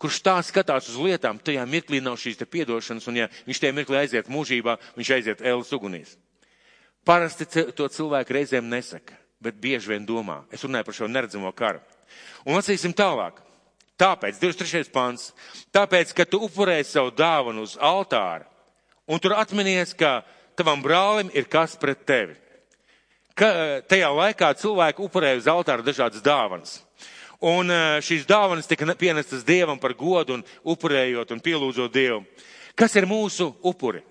[0.01, 3.76] kurš tā skatās uz lietām, tajā mirklī nav šīs te piedošanas, un ja viņš tajā
[3.78, 6.16] mirklī aiziet mūžībā, viņš aiziet ēlas ugunīs.
[7.05, 7.45] Parasti
[7.78, 10.41] to cilvēku reizēm nesaka, bet bieži vien domā.
[10.53, 11.81] Es runāju par šo neredzamo karu.
[12.45, 13.41] Un lasīsim tālāk.
[14.01, 14.89] Tāpēc, 23.
[14.93, 15.29] pants,
[15.73, 18.47] tāpēc, ka tu upurēji savu dāvanu uz altāra,
[19.05, 20.23] un tur atminies, ka
[20.57, 22.33] tavam brālim ir kas pret tevi.
[23.37, 26.79] Ka, tajā laikā cilvēki upurēja uz altāra dažādas dāvanas.
[27.41, 27.73] Un
[28.05, 32.21] šīs dāvanas tika pienestas Dievam par godu un upurējot un pielūdzot Dievu.
[32.77, 34.03] Kas ir mūsu upuri?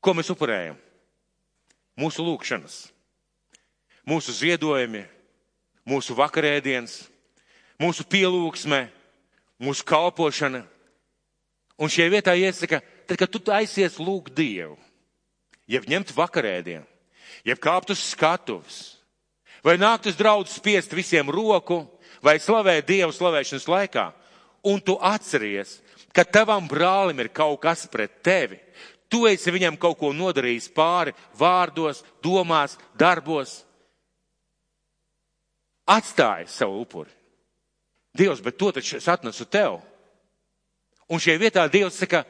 [0.00, 0.76] Ko mēs upurējam?
[1.96, 2.74] Mūsu lūkšanas,
[4.06, 5.04] mūsu ziedojumi,
[5.86, 7.04] mūsu vakarēdienas,
[7.82, 8.86] mūsu pielūgsme,
[9.62, 10.64] mūsu kalpošana.
[11.76, 14.78] Un šie vietā iesaka, tad, kad tu aizies lūgt Dievu,
[15.68, 16.86] jeb ņemt vakarēdienu,
[17.44, 18.78] jeb kāpt uz skatuves,
[19.66, 21.82] vai nākt uz draudu spiest visiem roku,
[22.24, 24.06] vai slavēt Dievu slavēšanas laikā,
[24.64, 25.80] un tu atceries,
[26.16, 28.56] ka tavam brālim ir kaut kas pret tevi,
[29.12, 33.65] tu esi viņam kaut ko nodarījis pāri vārdos, domās, darbos,
[35.86, 37.10] atstāji savu upuri.
[38.16, 39.80] Dievs, bet to taču es atnesu tev.
[41.08, 42.24] Un šajā vietā Dievs saka,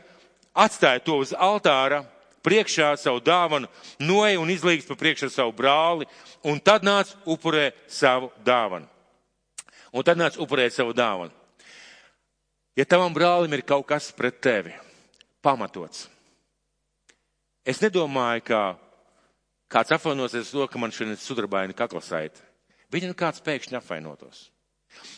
[0.52, 2.02] atstāja to uz altāra,
[2.46, 6.07] priekšā savu dāvanu, noeja un izlīgs pa priekšā savu brāli,
[6.46, 8.86] un tad nāc upurē savu dāvanu.
[9.96, 11.32] Un tad nāc upurēt savu dāvanu.
[12.76, 14.74] Ja tavam brālim ir kaut kas pret tevi,
[15.40, 16.04] pamatots.
[17.64, 18.61] Es nedomāju, ka
[19.72, 22.42] kāds apvainosies to, ka man šodien ir sudrabaini kaklasaita.
[22.93, 24.47] Viņam kāds pēkšņi apvainotos.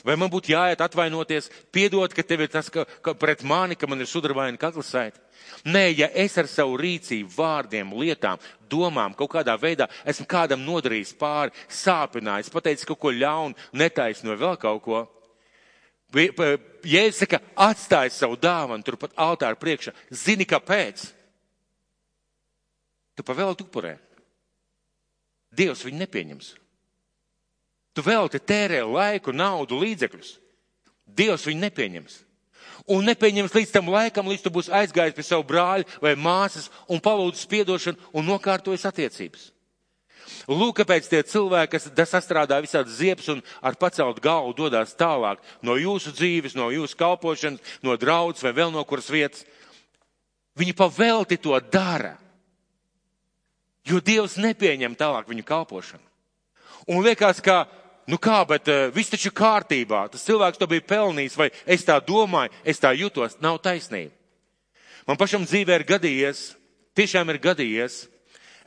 [0.06, 3.86] Vai man būtu jāiet atvainoties, piedot, ka tev ir tas, ka, ka pret mani, ka
[3.90, 5.20] man ir sudrabaini kaklasaita?
[5.68, 8.40] Nē, ja es ar savu rīcību, vārdiem, lietām,
[8.70, 14.40] domām kaut kādā veidā esmu kādam nodarījis pāri, sāpinājis, pateicis kaut ko ļaunu, netaisnu vai
[14.42, 15.04] vēl kaut ko.
[16.88, 19.92] Jēzus saka, atstāj savu dāvanu turpat altāra priekšā.
[20.14, 21.04] Zini, kāpēc?
[23.18, 23.98] Tu pavēlti upurē.
[25.58, 26.54] Dievs viņu nepieņems.
[27.98, 30.36] Tu vēl te tērē laiku, naudu, līdzekļus.
[31.18, 32.18] Dievs viņu nepieņems
[32.88, 37.02] un nepieņems līdz tam laikam, līdz tu būsi aizgājis pie savu brāļa vai māsas un
[37.04, 39.50] palūdzis piedošanu un nokārtojas attiecības.
[40.48, 45.76] Lūk, kāpēc tie cilvēki, kas sastrādā visādas ziepes un ar pacelt galvu dodas tālāk no
[45.76, 49.44] jūsu dzīves, no jūsu kalpošanas, no draudzes vai vēl no kuras vietas,
[50.56, 52.14] viņi pavelti to dara,
[53.88, 56.04] jo Dievs nepieņem tālāk viņu kalpošanu.
[56.88, 57.66] Un liekas, ka
[58.08, 60.06] Nu kā, bet uh, viss taču kārtībā.
[60.08, 63.36] Tas cilvēks to bija pelnījis, vai es tā domāju, es tā jutos.
[63.44, 64.14] Nav taisnība.
[65.08, 66.40] Man pašam dzīvē ir gadījies,
[66.96, 68.02] tiešām ir gadījies.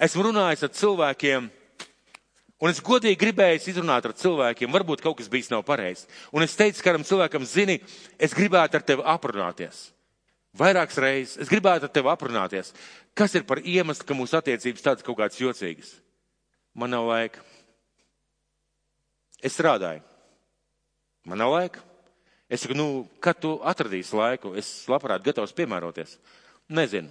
[0.01, 1.49] Esmu runājis ar cilvēkiem,
[2.61, 4.71] un es godīgi gribēju izrunāt ar cilvēkiem.
[4.73, 6.07] Varbūt kaut kas bijis nav pareizs.
[6.33, 7.77] Un es teicu kādam cilvēkam, zini,
[8.17, 9.87] es gribētu ar tevi aprunāties.
[10.57, 12.73] Vairākas reizes es gribētu ar tevi aprunāties.
[13.17, 15.93] Kas ir par iemeslu, ka mūsu attiecības tādas kaut kādas jocīgas?
[16.73, 17.50] Man nav laika.
[19.41, 20.03] Es strādāju.
[21.25, 21.81] Man nav laika.
[22.51, 22.87] Es saku, nu,
[23.23, 26.17] kad tu atradīsi laiku, es labprāt gatavs piemēroties.
[26.71, 27.09] Nezinu.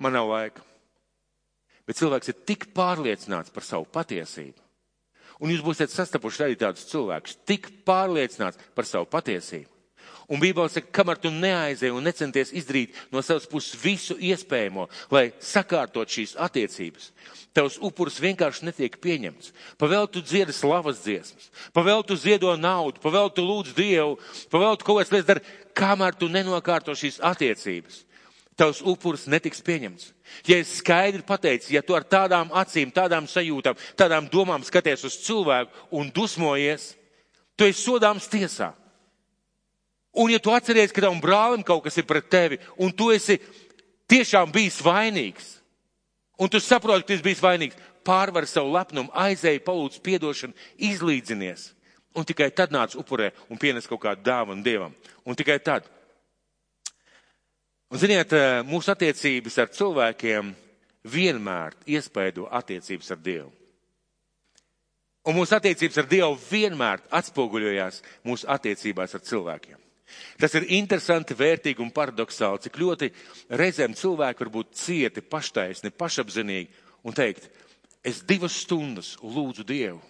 [0.00, 0.64] Man nav laika.
[1.86, 4.58] Bet cilvēks ir tik pārliecināts par savu patiesību.
[5.40, 9.79] Un jūs būsiet sastapuši arī tādus cilvēkus, tik pārliecināts par savu patiesību
[10.30, 15.32] Un Bībele saka, kamēr tu neaizēji un necenties izdarīt no savas puses visu iespējamo, lai
[15.42, 17.08] sakārtot šīs attiecības,
[17.56, 19.50] tavs upurs vienkārši netiek pieņemts.
[19.80, 24.20] Pavēl tu dziedi slavas dziesmas, pavēl tu ziedo naudu, pavēl tu lūdz Dievu,
[24.54, 28.04] pavēl tu kaut kādas lietas dari, kamēr tu nenokārto šīs attiecības.
[28.60, 30.12] Tavs upurs netiks pieņemts.
[30.46, 35.16] Ja es skaidri pateicu, ja tu ar tādām acīm, tādām sajūtām, tādām domām skaties uz
[35.24, 36.92] cilvēku un dusmojies,
[37.56, 38.76] tu esi sodāms tiesā.
[40.12, 43.38] Un ja tu atceries, ka tavam brālim kaut kas ir pret tevi, un tu esi
[44.10, 45.52] tiešām bijis vainīgs,
[46.40, 50.56] un tu saproti, ka tu esi bijis vainīgs, pārvar savu lepnumu, aizēji, palūdz piedošanu,
[50.90, 51.70] izlīdzinies.
[52.18, 54.96] Un tikai tad nāc upurē un pienes kaut kādu dāvanu Dievam.
[55.22, 55.86] Un tikai tad.
[57.90, 60.54] Un ziniet, eh, mūsu attiecības ar cilvēkiem
[61.04, 63.52] vienmēr iespaido attiecības ar Dievu.
[65.26, 69.89] Un mūsu attiecības ar Dievu vienmēr atspoguļojās mūsu attiecībās ar cilvēkiem.
[70.40, 73.10] Tas ir interesanti, vērtīgi un paradoxāli, cik ļoti
[73.60, 76.70] reizēm cilvēki var būt cieti, paštaisni, pašapzinīgi
[77.06, 77.50] un teikt,
[78.04, 80.00] es divas stundas lūdzu Dievu.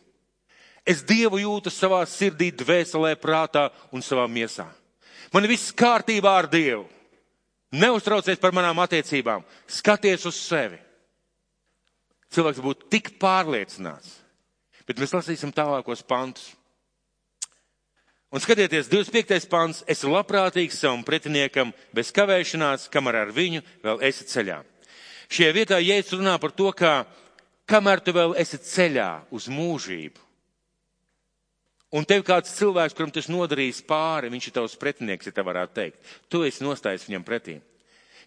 [0.87, 4.69] Es Dievu jūtu savā sirdī, dvēselē, prātā un savā miesā.
[5.35, 6.87] Man viss kārtībā ar Dievu.
[7.71, 10.81] Neuztraucies par manām attiecībām, skaties uz sevi.
[12.35, 14.17] Cilvēks būtu tik pārliecināts,
[14.87, 16.49] bet mēs lasīsim tālākos pantus.
[18.31, 19.49] Un skatieties, 25.
[19.51, 24.61] pants, esi labprātīgs savam pretiniekam bez kavēšanās, kamēr ar viņu vēl esi ceļā.
[25.31, 27.09] Šajā vietā Jēzus runā par to, ka
[27.67, 30.23] kamēr tu vēl esi ceļā uz mūžību,
[31.99, 35.75] un tev kāds cilvēks, kuram tas nodarīs pāri, viņš ir tavs pretinieks, ja tā varētu
[35.81, 37.59] teikt, tu esi nostājis viņam pretī.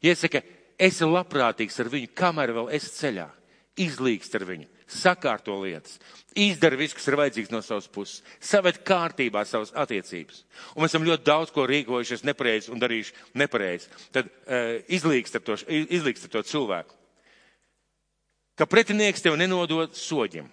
[0.03, 0.43] Jēzus saka,
[0.75, 3.29] esi labprātīgs ar viņu, kamēr vēl esi ceļā,
[3.79, 5.97] izlīgst ar viņu, sakārto lietas,
[6.37, 10.43] izdara visu, kas ir vajadzīgs no savas puses, saved kārtībā savas attiecības.
[10.73, 13.91] Un mēs esam ļoti daudz ko rīkojušies nepareizi un darījuši nepareizi.
[14.15, 16.97] Tad uh, izlīgst, ar to, izlīgst ar to cilvēku.
[18.57, 20.49] Ka pretinieks tev nenodod soģim.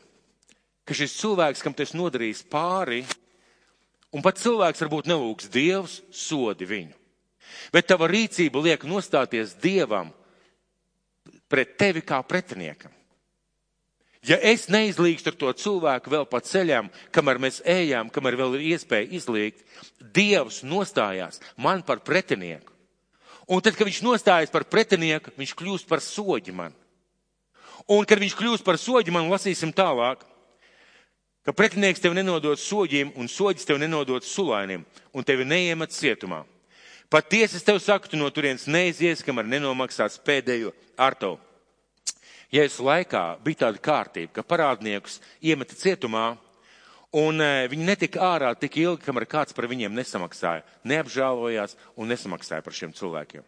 [0.88, 3.02] Ka šis cilvēks, kam tas nodarīs pāri,
[4.16, 6.96] un pat cilvēks varbūt nelūgs Dievs, sodi viņu.
[7.74, 10.12] Bet tava rīcība liek nostāties Dievam
[11.50, 12.94] pret tevi kā pretiniekam.
[14.26, 18.66] Ja es neizlīgstu ar to cilvēku vēl pa ceļam, kamēr mēs ejam, kamēr vēl ir
[18.74, 19.64] iespēja izlīgt,
[20.00, 22.74] Dievs nostājās man par pretinieku.
[23.50, 26.76] Un tad, kad viņš nostājas par pretinieku, viņš kļūst par soģi man.
[27.88, 30.20] Un, kad viņš kļūst par soģi man, lasīsim tālāk,
[31.46, 34.84] ka pretinieks tev nenodod soģiem un soģis tev nenodod sulainim
[35.16, 36.44] un tevi neiemet cietumā.
[37.10, 41.38] Patiesi es tev saku, tu no turienes neizies, kamēr nenomaksāts pēdējo arto.
[42.50, 46.32] Jēzus laikā bija tāda kārtība, ka parādniekus iemeta cietumā,
[47.14, 52.64] un e, viņi netika ārā tik ilgi, kamēr kāds par viņiem nesamaksāja, neapžēlojās un nesamaksāja
[52.66, 53.44] par šiem cilvēkiem.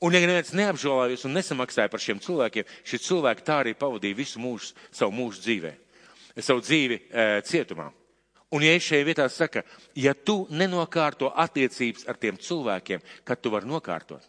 [0.00, 4.40] Un, ja neviens neapžēlojās un nesamaksāja par šiem cilvēkiem, šie cilvēki tā arī pavadīja visu
[4.40, 5.74] mūžu, savu mūžu dzīvē,
[6.40, 7.90] savu dzīvi e, cietumā.
[8.56, 13.52] Un, ja es šajā vietā saka, ja tu nenokārto attiecības ar tiem cilvēkiem, kad tu
[13.52, 14.24] vari nokārtot,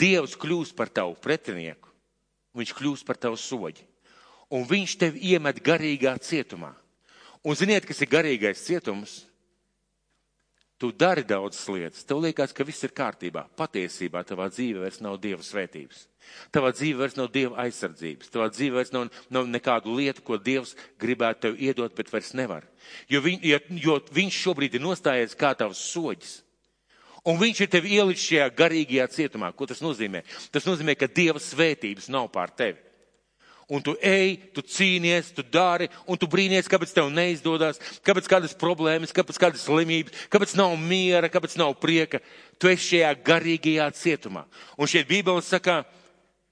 [0.00, 1.89] Dievs kļūs par tavu pretinieku
[2.60, 3.86] viņš kļūst par tavu soģi.
[4.50, 6.72] Un viņš tevi iemet garīgā cietumā.
[7.46, 9.20] Un ziniet, kas ir garīgais cietums?
[10.80, 13.42] Tu dari daudzas lietas, tev liekas, ka viss ir kārtībā.
[13.52, 16.06] Patiesībā tavā dzīve vairs nav Dieva svētības.
[16.48, 18.30] Tavā dzīve vairs nav Dieva aizsardzības.
[18.32, 22.64] Tavā dzīve vairs nav, nav nekādu lietu, ko Dievs gribētu tev iedot, bet vairs nevar.
[23.12, 26.38] Jo, viņ, jo, jo viņš šobrīd ir nostājies kā tavs soģis.
[27.28, 29.50] Un viņš ir tevi ielicis šajā garīgajā cietumā.
[29.56, 30.22] Ko tas nozīmē?
[30.52, 32.78] Tas nozīmē, ka Dieva svētības nav pār tevi.
[33.70, 38.56] Un tu ej, tu cīnies, tu dari, un tu brīnies, kāpēc tev neizdodas, kāpēc kādas
[38.58, 42.18] problēmas, kāpēc kādas slimības, kāpēc nav miera, kāpēc nav prieka.
[42.58, 44.42] Tu esi šajā garīgajā cietumā.
[44.74, 45.84] Un šeit Bībele saka,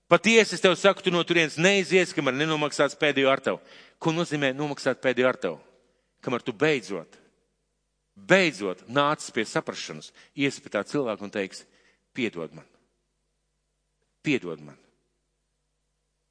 [0.07, 3.59] patiesi es tev saku, tu no turienes neizies, kamēr nenomaksāts pēdējo ar tevu.
[3.99, 5.59] Ko nozīmē nomaksāt pēdējo ar tevu?
[6.23, 7.19] Kamēr tu beidzot
[8.27, 11.65] beidzot nācis pie saprašanas, ies pie tā cilvēka un teiks,
[12.17, 12.67] piedod man,
[14.25, 14.77] piedod man.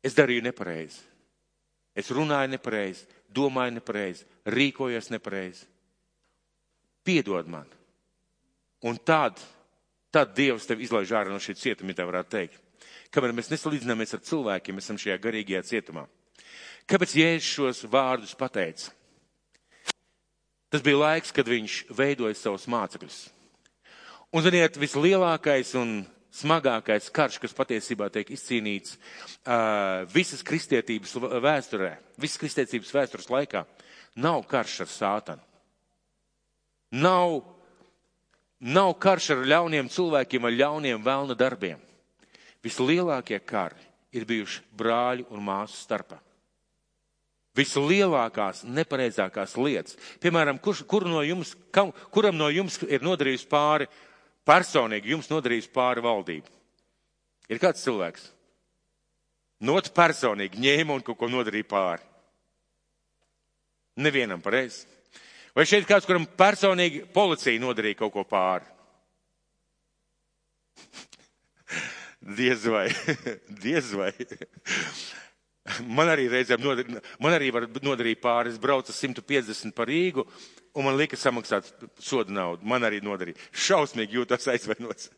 [0.03, 0.99] Es darīju nepareizi,
[1.97, 5.65] es runāju nepareizi, domāju nepareizi, rīkojos nepareizi.
[7.07, 7.67] Piedod man.
[8.83, 9.39] Un tad,
[10.11, 12.59] tad Dievs tevi izlaiž ārā no šī cietuma, tā varētu teikt.
[13.15, 16.03] Kamēr mēs nesalīdzināmies ar cilvēkiem, mēs esam šajā garīgajā cietumā.
[16.87, 18.91] Kāpēc Jēzus šos vārdus pateica?
[20.69, 23.21] Tas bija laiks, kad viņš veidoja savus mācekļus.
[24.35, 26.01] Un, ziniet, vislielākais un
[26.35, 33.63] smagākais karš, kas patiesībā tiek izcīnīts uh, visas kristietības vēsturē, visas kristietības vēstures laikā,
[34.19, 35.43] nav karš ar sātanu.
[36.99, 37.39] Nav,
[38.59, 41.79] nav karš ar ļauniem cilvēkiem, ar ļauniem vēlna darbiem.
[42.63, 43.79] Vislielākie kari
[44.11, 46.19] ir bijuši brāļu un māsu starpā
[47.57, 49.97] vislielākās, nepareizākās lietas.
[50.23, 53.89] Piemēram, kurš, kur no jums, kam, kuram no jums ir nodarījis pāri,
[54.47, 56.53] personīgi jums nodarījis pāri valdību?
[57.51, 58.29] Ir kāds cilvēks?
[59.67, 62.05] Not personīgi ņēma un kaut ko nodarīja pāri.
[63.97, 64.85] Nevienam pareizi.
[65.57, 68.67] Vai šeit kāds, kuram personīgi policija nodarīja kaut ko pāri?
[72.37, 72.89] Diez vai,
[73.63, 74.11] diez vai.
[75.97, 78.53] Man arī reizēm nodarīja, man arī var nodarīt pāri.
[78.53, 80.23] Es braucu 150 par Rīgu,
[80.77, 82.67] un man lika samaksāt sodu naudu.
[82.67, 83.39] Man arī nodarīja.
[83.51, 85.09] Šausmīgi jūtos aizvainots.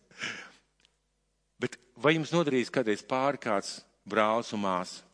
[1.60, 3.80] Bet vai jums nodarījis kādreiz pāri kāds
[4.10, 5.06] brālis un māsa?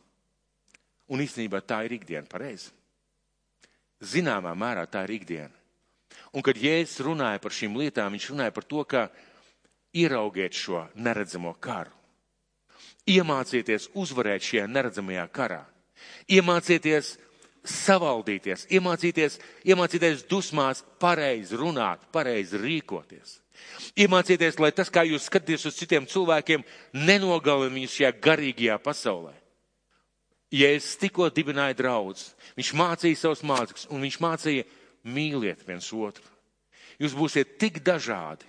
[1.12, 2.72] Un īstenībā tā ir ikdiena, pareizi.
[4.02, 5.54] zināmā mērā tā ir ikdiena.
[6.36, 9.08] Un kad Jēzus runāja par šīm lietām, viņš runāja par to, ka
[9.96, 11.94] ieraugiet šo neredzamo karu.
[13.06, 15.62] Iemācieties uzvarēt šajā neredzamajā karā.
[16.26, 17.14] Iemācieties
[17.66, 23.40] savaldīties, iemācīties, iemācīties dusmās pareizi runāt, pareizi rīkoties.
[23.98, 26.64] Iemācieties, lai tas, kā jūs skatāties uz citiem cilvēkiem,
[27.06, 29.34] nenogalina viņus šajā garīgajā pasaulē.
[30.54, 32.28] Jēzus tikko dibināja draudz,
[32.58, 34.66] viņš mācīja savus mācekļus, un viņš mācīja
[35.10, 36.26] mīliet viens otru.
[37.02, 38.46] Jūs būsiet tik dažādi,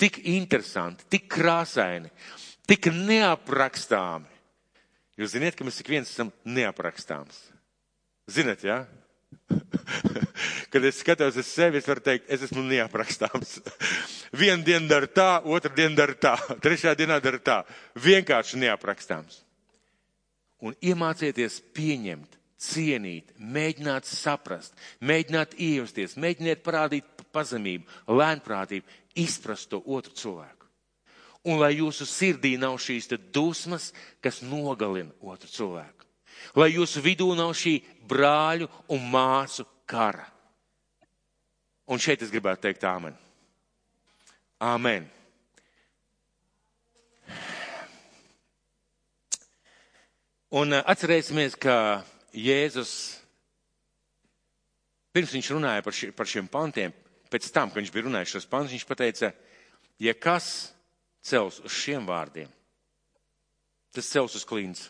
[0.00, 2.10] tik interesanti, tik krāsaini,
[2.68, 4.30] tik neaprakstāmi.
[5.16, 7.38] Jūs zināt, ka mēs ik viens esam neaprakstāms.
[8.28, 8.82] Zinat, jā?
[8.84, 9.06] Ja?
[10.70, 13.58] Kad es skatos uz sevi, es varu teikt, es esmu neaprakstāms.
[14.40, 17.60] Vienu dienu dara tā, otru dienu dara tā, trešā dienā dara tā.
[18.02, 19.42] Vienkārši neaprakstāms.
[20.64, 30.16] Un iemācieties pieņemt, cienīt, mēģināt saprast, mēģināt iejusties, mēģiniet parādīt pazemību, lēnprātību, izprast to otru
[30.16, 30.55] cilvēku.
[31.46, 36.06] Un lai jūsu sirdī nav šīs dusmas, kas nogalina otru cilvēku.
[36.58, 37.78] Lai jūsu vidū nav šī
[38.08, 40.26] brāļu un māsu kara.
[41.86, 43.14] Un šeit es gribētu teikt āmen.
[44.58, 45.06] Āmen.
[50.56, 52.02] Un uh, atcerēsimies, ka
[52.34, 52.90] Jēzus,
[55.14, 56.94] pirms viņš runāja par, ši, par šiem pantiem,
[57.32, 59.32] pēc tam, kad viņš bija runājis šos pantus, viņš pateica,
[60.02, 60.75] ja kas
[61.26, 62.50] cels uz šiem vārdiem,
[63.94, 64.86] tas cels uz klīns.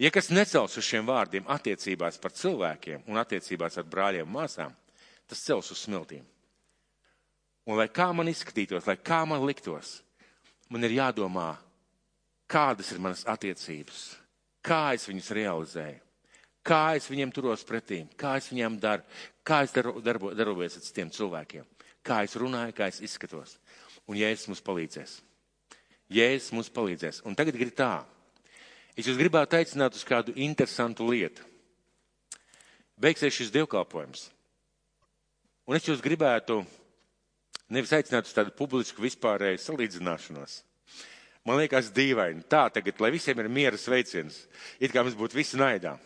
[0.00, 4.72] Ja kas necels uz šiem vārdiem attiecībās par cilvēkiem un attiecībās ar brāļiem un māsām,
[5.30, 6.24] tas cels uz smiltīm.
[7.64, 10.00] Un lai kā man izskatītos, lai kā man liktos,
[10.68, 11.54] man ir jādomā,
[12.50, 14.02] kādas ir manas attiecības,
[14.64, 16.00] kā es viņus realizēju,
[16.66, 19.06] kā es viņiem turos pretī, kā es viņiem daru,
[19.46, 21.64] kā es darbo, darbo, darbojos ar citiem cilvēkiem,
[22.04, 23.56] kā es runāju, kā es izskatos.
[24.10, 25.16] Un Jēzus mums palīdzēs.
[26.12, 27.22] Jēzus mums palīdzēs.
[27.24, 28.04] Un tagad ir tā.
[28.94, 31.42] Es jūs gribētu aicināt uz kādu interesantu lietu.
[33.00, 34.28] Beigsies šis dievkalpojums.
[35.66, 36.60] Un es jūs gribētu
[37.72, 40.60] nevis aicināt uz tādu publisku vispārēju salīdzināšanos.
[41.44, 42.44] Man liekas dīvaini.
[42.48, 44.44] Tā tagad, lai visiem ir miera sveiciens.
[44.80, 45.96] It kā mums būtu visi naidā.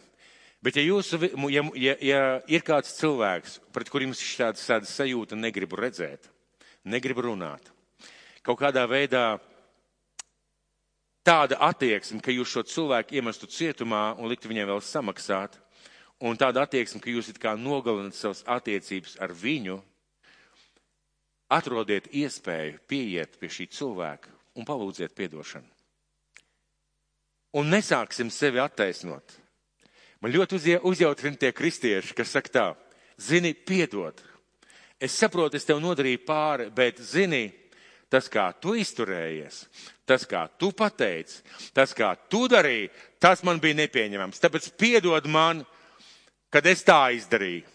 [0.64, 1.20] Bet ja jūsu,
[1.52, 6.26] ja, ja, ja ir kāds cilvēks, pret kuriem jums tāda sajūta, negribu redzēt,
[6.82, 7.70] negribu runāt,
[8.48, 9.36] kaut kādā veidā
[11.20, 15.58] tāda attieksme, ka jūs šo cilvēku iemestu cietumā un liktu viņiem vēl samaksāt,
[16.24, 19.76] un tāda attieksme, ka jūs it kā nogalinat savas attiecības ar viņu,
[21.52, 25.68] atrodiet iespēju pieiet pie šī cilvēka un palūdziet piedošanu.
[27.60, 29.36] Un nesāksim sevi attaisnot.
[30.24, 32.66] Man ļoti uzjautrina tie kristieši, kas saka tā,
[33.20, 34.16] zini, piedod.
[35.00, 37.46] Es saprotu, es tev nodarīju pāri, bet zini,
[38.12, 39.62] tas, kā tu izturējies,
[40.08, 41.42] tas, kā tu pateici,
[41.76, 42.90] tas, kā tu darīji,
[43.20, 44.40] tas man bija nepieņemams.
[44.42, 45.64] Tāpēc piedod man,
[46.52, 47.66] kad es tā izdarīju.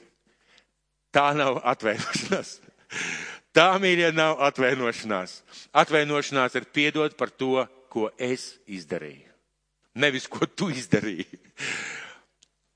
[1.13, 2.57] Tā nav atvainošanās.
[3.53, 5.35] Tā, mīļie, nav atvainošanās.
[5.77, 9.29] Atvainošanās ir piedot par to, ko es izdarīju.
[10.01, 11.27] Nevis, ko tu izdarīji.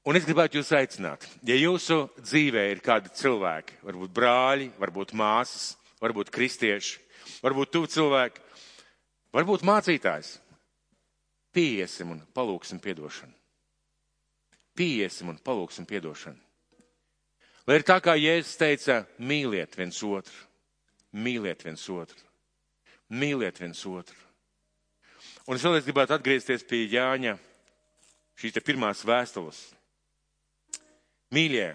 [0.08, 5.74] Un es gribētu jūs aicināt, ja jūsu dzīvē ir kādi cilvēki, varbūt brāļi, varbūt māsas,
[6.00, 7.02] varbūt kristieši,
[7.44, 8.44] varbūt tuvu cilvēki,
[9.36, 10.38] varbūt mācītājs.
[11.54, 13.34] Pieiesim un palūksim piedošanu.
[14.78, 16.38] Pieiesim un palūksim piedošanu.
[17.68, 20.38] Lai ir tā kā Jēzus teica, mīliet viens otru,
[21.18, 22.22] mīliet viens otru,
[23.10, 24.16] mīliet viens otru.
[25.48, 27.36] Un es vēlreiz gribētu atgriezties pie Jāņa
[28.38, 29.60] šīs te pirmās vēstules.
[31.34, 31.74] Mīļie,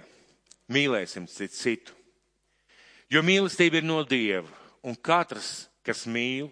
[0.72, 1.96] mīlēsim citu citu,
[3.12, 6.50] jo mīlestība ir no Dieva un katrs, kas mīl,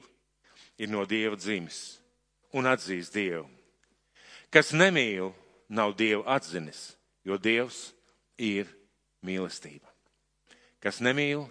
[0.80, 2.00] ir no Dieva dzimis
[2.56, 3.46] un atzīst Dievu.
[4.50, 5.30] Kas nemīl,
[5.70, 7.90] nav Dievu atzinis, jo Dievs
[8.40, 8.70] ir
[9.22, 9.86] mīlestība.
[10.80, 11.44] Kas nemīl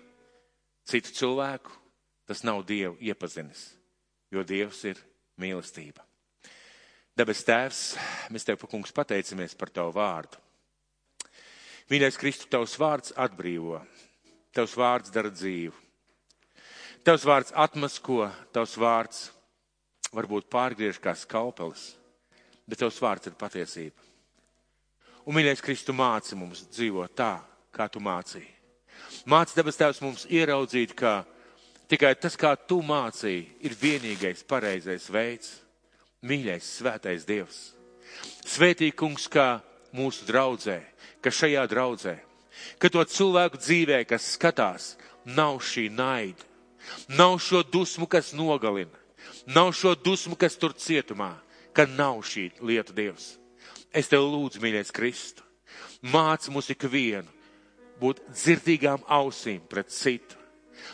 [0.90, 1.72] citu cilvēku,
[2.28, 3.70] tas nav Dievu iepazinis,
[4.34, 5.00] jo Dievs ir
[5.40, 6.04] mīlestība.
[7.16, 7.80] Debes Tēvs,
[8.32, 10.40] mēs Tev, kungs, pateicamies par Tavu vārdu.
[11.90, 13.80] Mīļais Kristu, Tavs vārds atbrīvo,
[14.56, 15.74] Tavs vārds dara dzīvu.
[17.10, 19.20] Tavs vārds atmasko, tavs vārds
[20.14, 21.96] varbūt pārgriež kā skalpelis,
[22.70, 24.04] bet tavs vārds ir patiesība.
[25.26, 27.32] Un, mīļais, Kristu māci mums dzīvot tā,
[27.74, 28.46] kā tu mācīji.
[29.26, 31.24] Māci debes tēvs mums ieraudzīt, ka
[31.90, 35.56] tikai tas, kā tu mācīji, ir vienīgais pareizais veids.
[36.22, 37.72] Mīļais, svētais Dievs.
[38.46, 39.64] Svētī kungs, kā
[39.98, 40.78] mūsu draudzē,
[41.26, 42.14] ka šajā draudzē,
[42.78, 44.92] ka to cilvēku dzīvē, kas skatās,
[45.26, 46.46] nav šī naida,
[47.08, 48.96] nav šo dusmu, kas nogalina,
[49.48, 51.34] nav šo dusmu, kas tur cietumā,
[51.74, 53.38] ka nav šī lieta Dievs.
[53.94, 55.46] Es tev lūdzu, mīļais Kristu,
[56.02, 57.30] māc mūs ikvienu
[58.00, 60.38] būt dzirdīgām ausīm pret citu.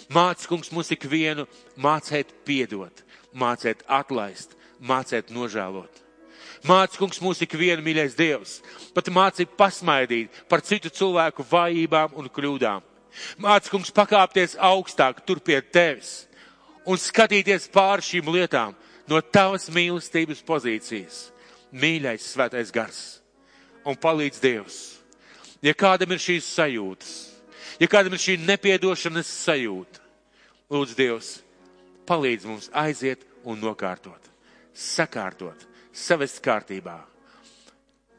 [0.10, 1.46] Māc, kungs, mūs ikvienu
[1.78, 3.04] mācēt piedot,
[3.38, 6.02] mācēt atlaist, mācēt nožēlot.
[6.66, 8.58] Māc, kungs, mūs ikvienu mīļais Dievs,
[8.96, 12.82] pat māci pasmaidīt par citu cilvēku vājībām un kļūdām.
[13.41, 16.26] Māc, kungs, pakāpties augstāk tur pie tevis
[16.86, 18.76] un skatīties pār šīm lietām
[19.09, 21.30] no tavas mīlestības pozīcijas.
[21.76, 22.99] Mīļais svētais gars
[23.86, 24.78] un palīdz Dievs.
[25.66, 27.11] Ja kādam ir šīs sajūtas,
[27.82, 30.01] ja kādam ir šī nepiedošanas sajūta,
[30.72, 31.32] lūdz Dievs,
[32.09, 34.30] palīdz mums aiziet un nokārtot,
[34.74, 36.99] sakārtot, savest kārtībā.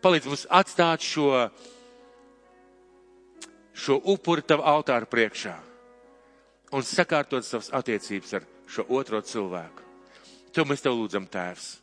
[0.02, 1.48] Palīdz mums atstāt šo,
[3.76, 5.54] šo upuri tavu altāru priekšā
[6.76, 9.84] un sakārtot savas attiecības ar šo otro cilvēku.
[10.56, 11.76] To mēs tev lūdzam, Tēvs,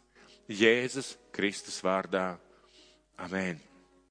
[0.49, 2.33] Jēzus Kristus vārdā.
[3.21, 3.61] Amen.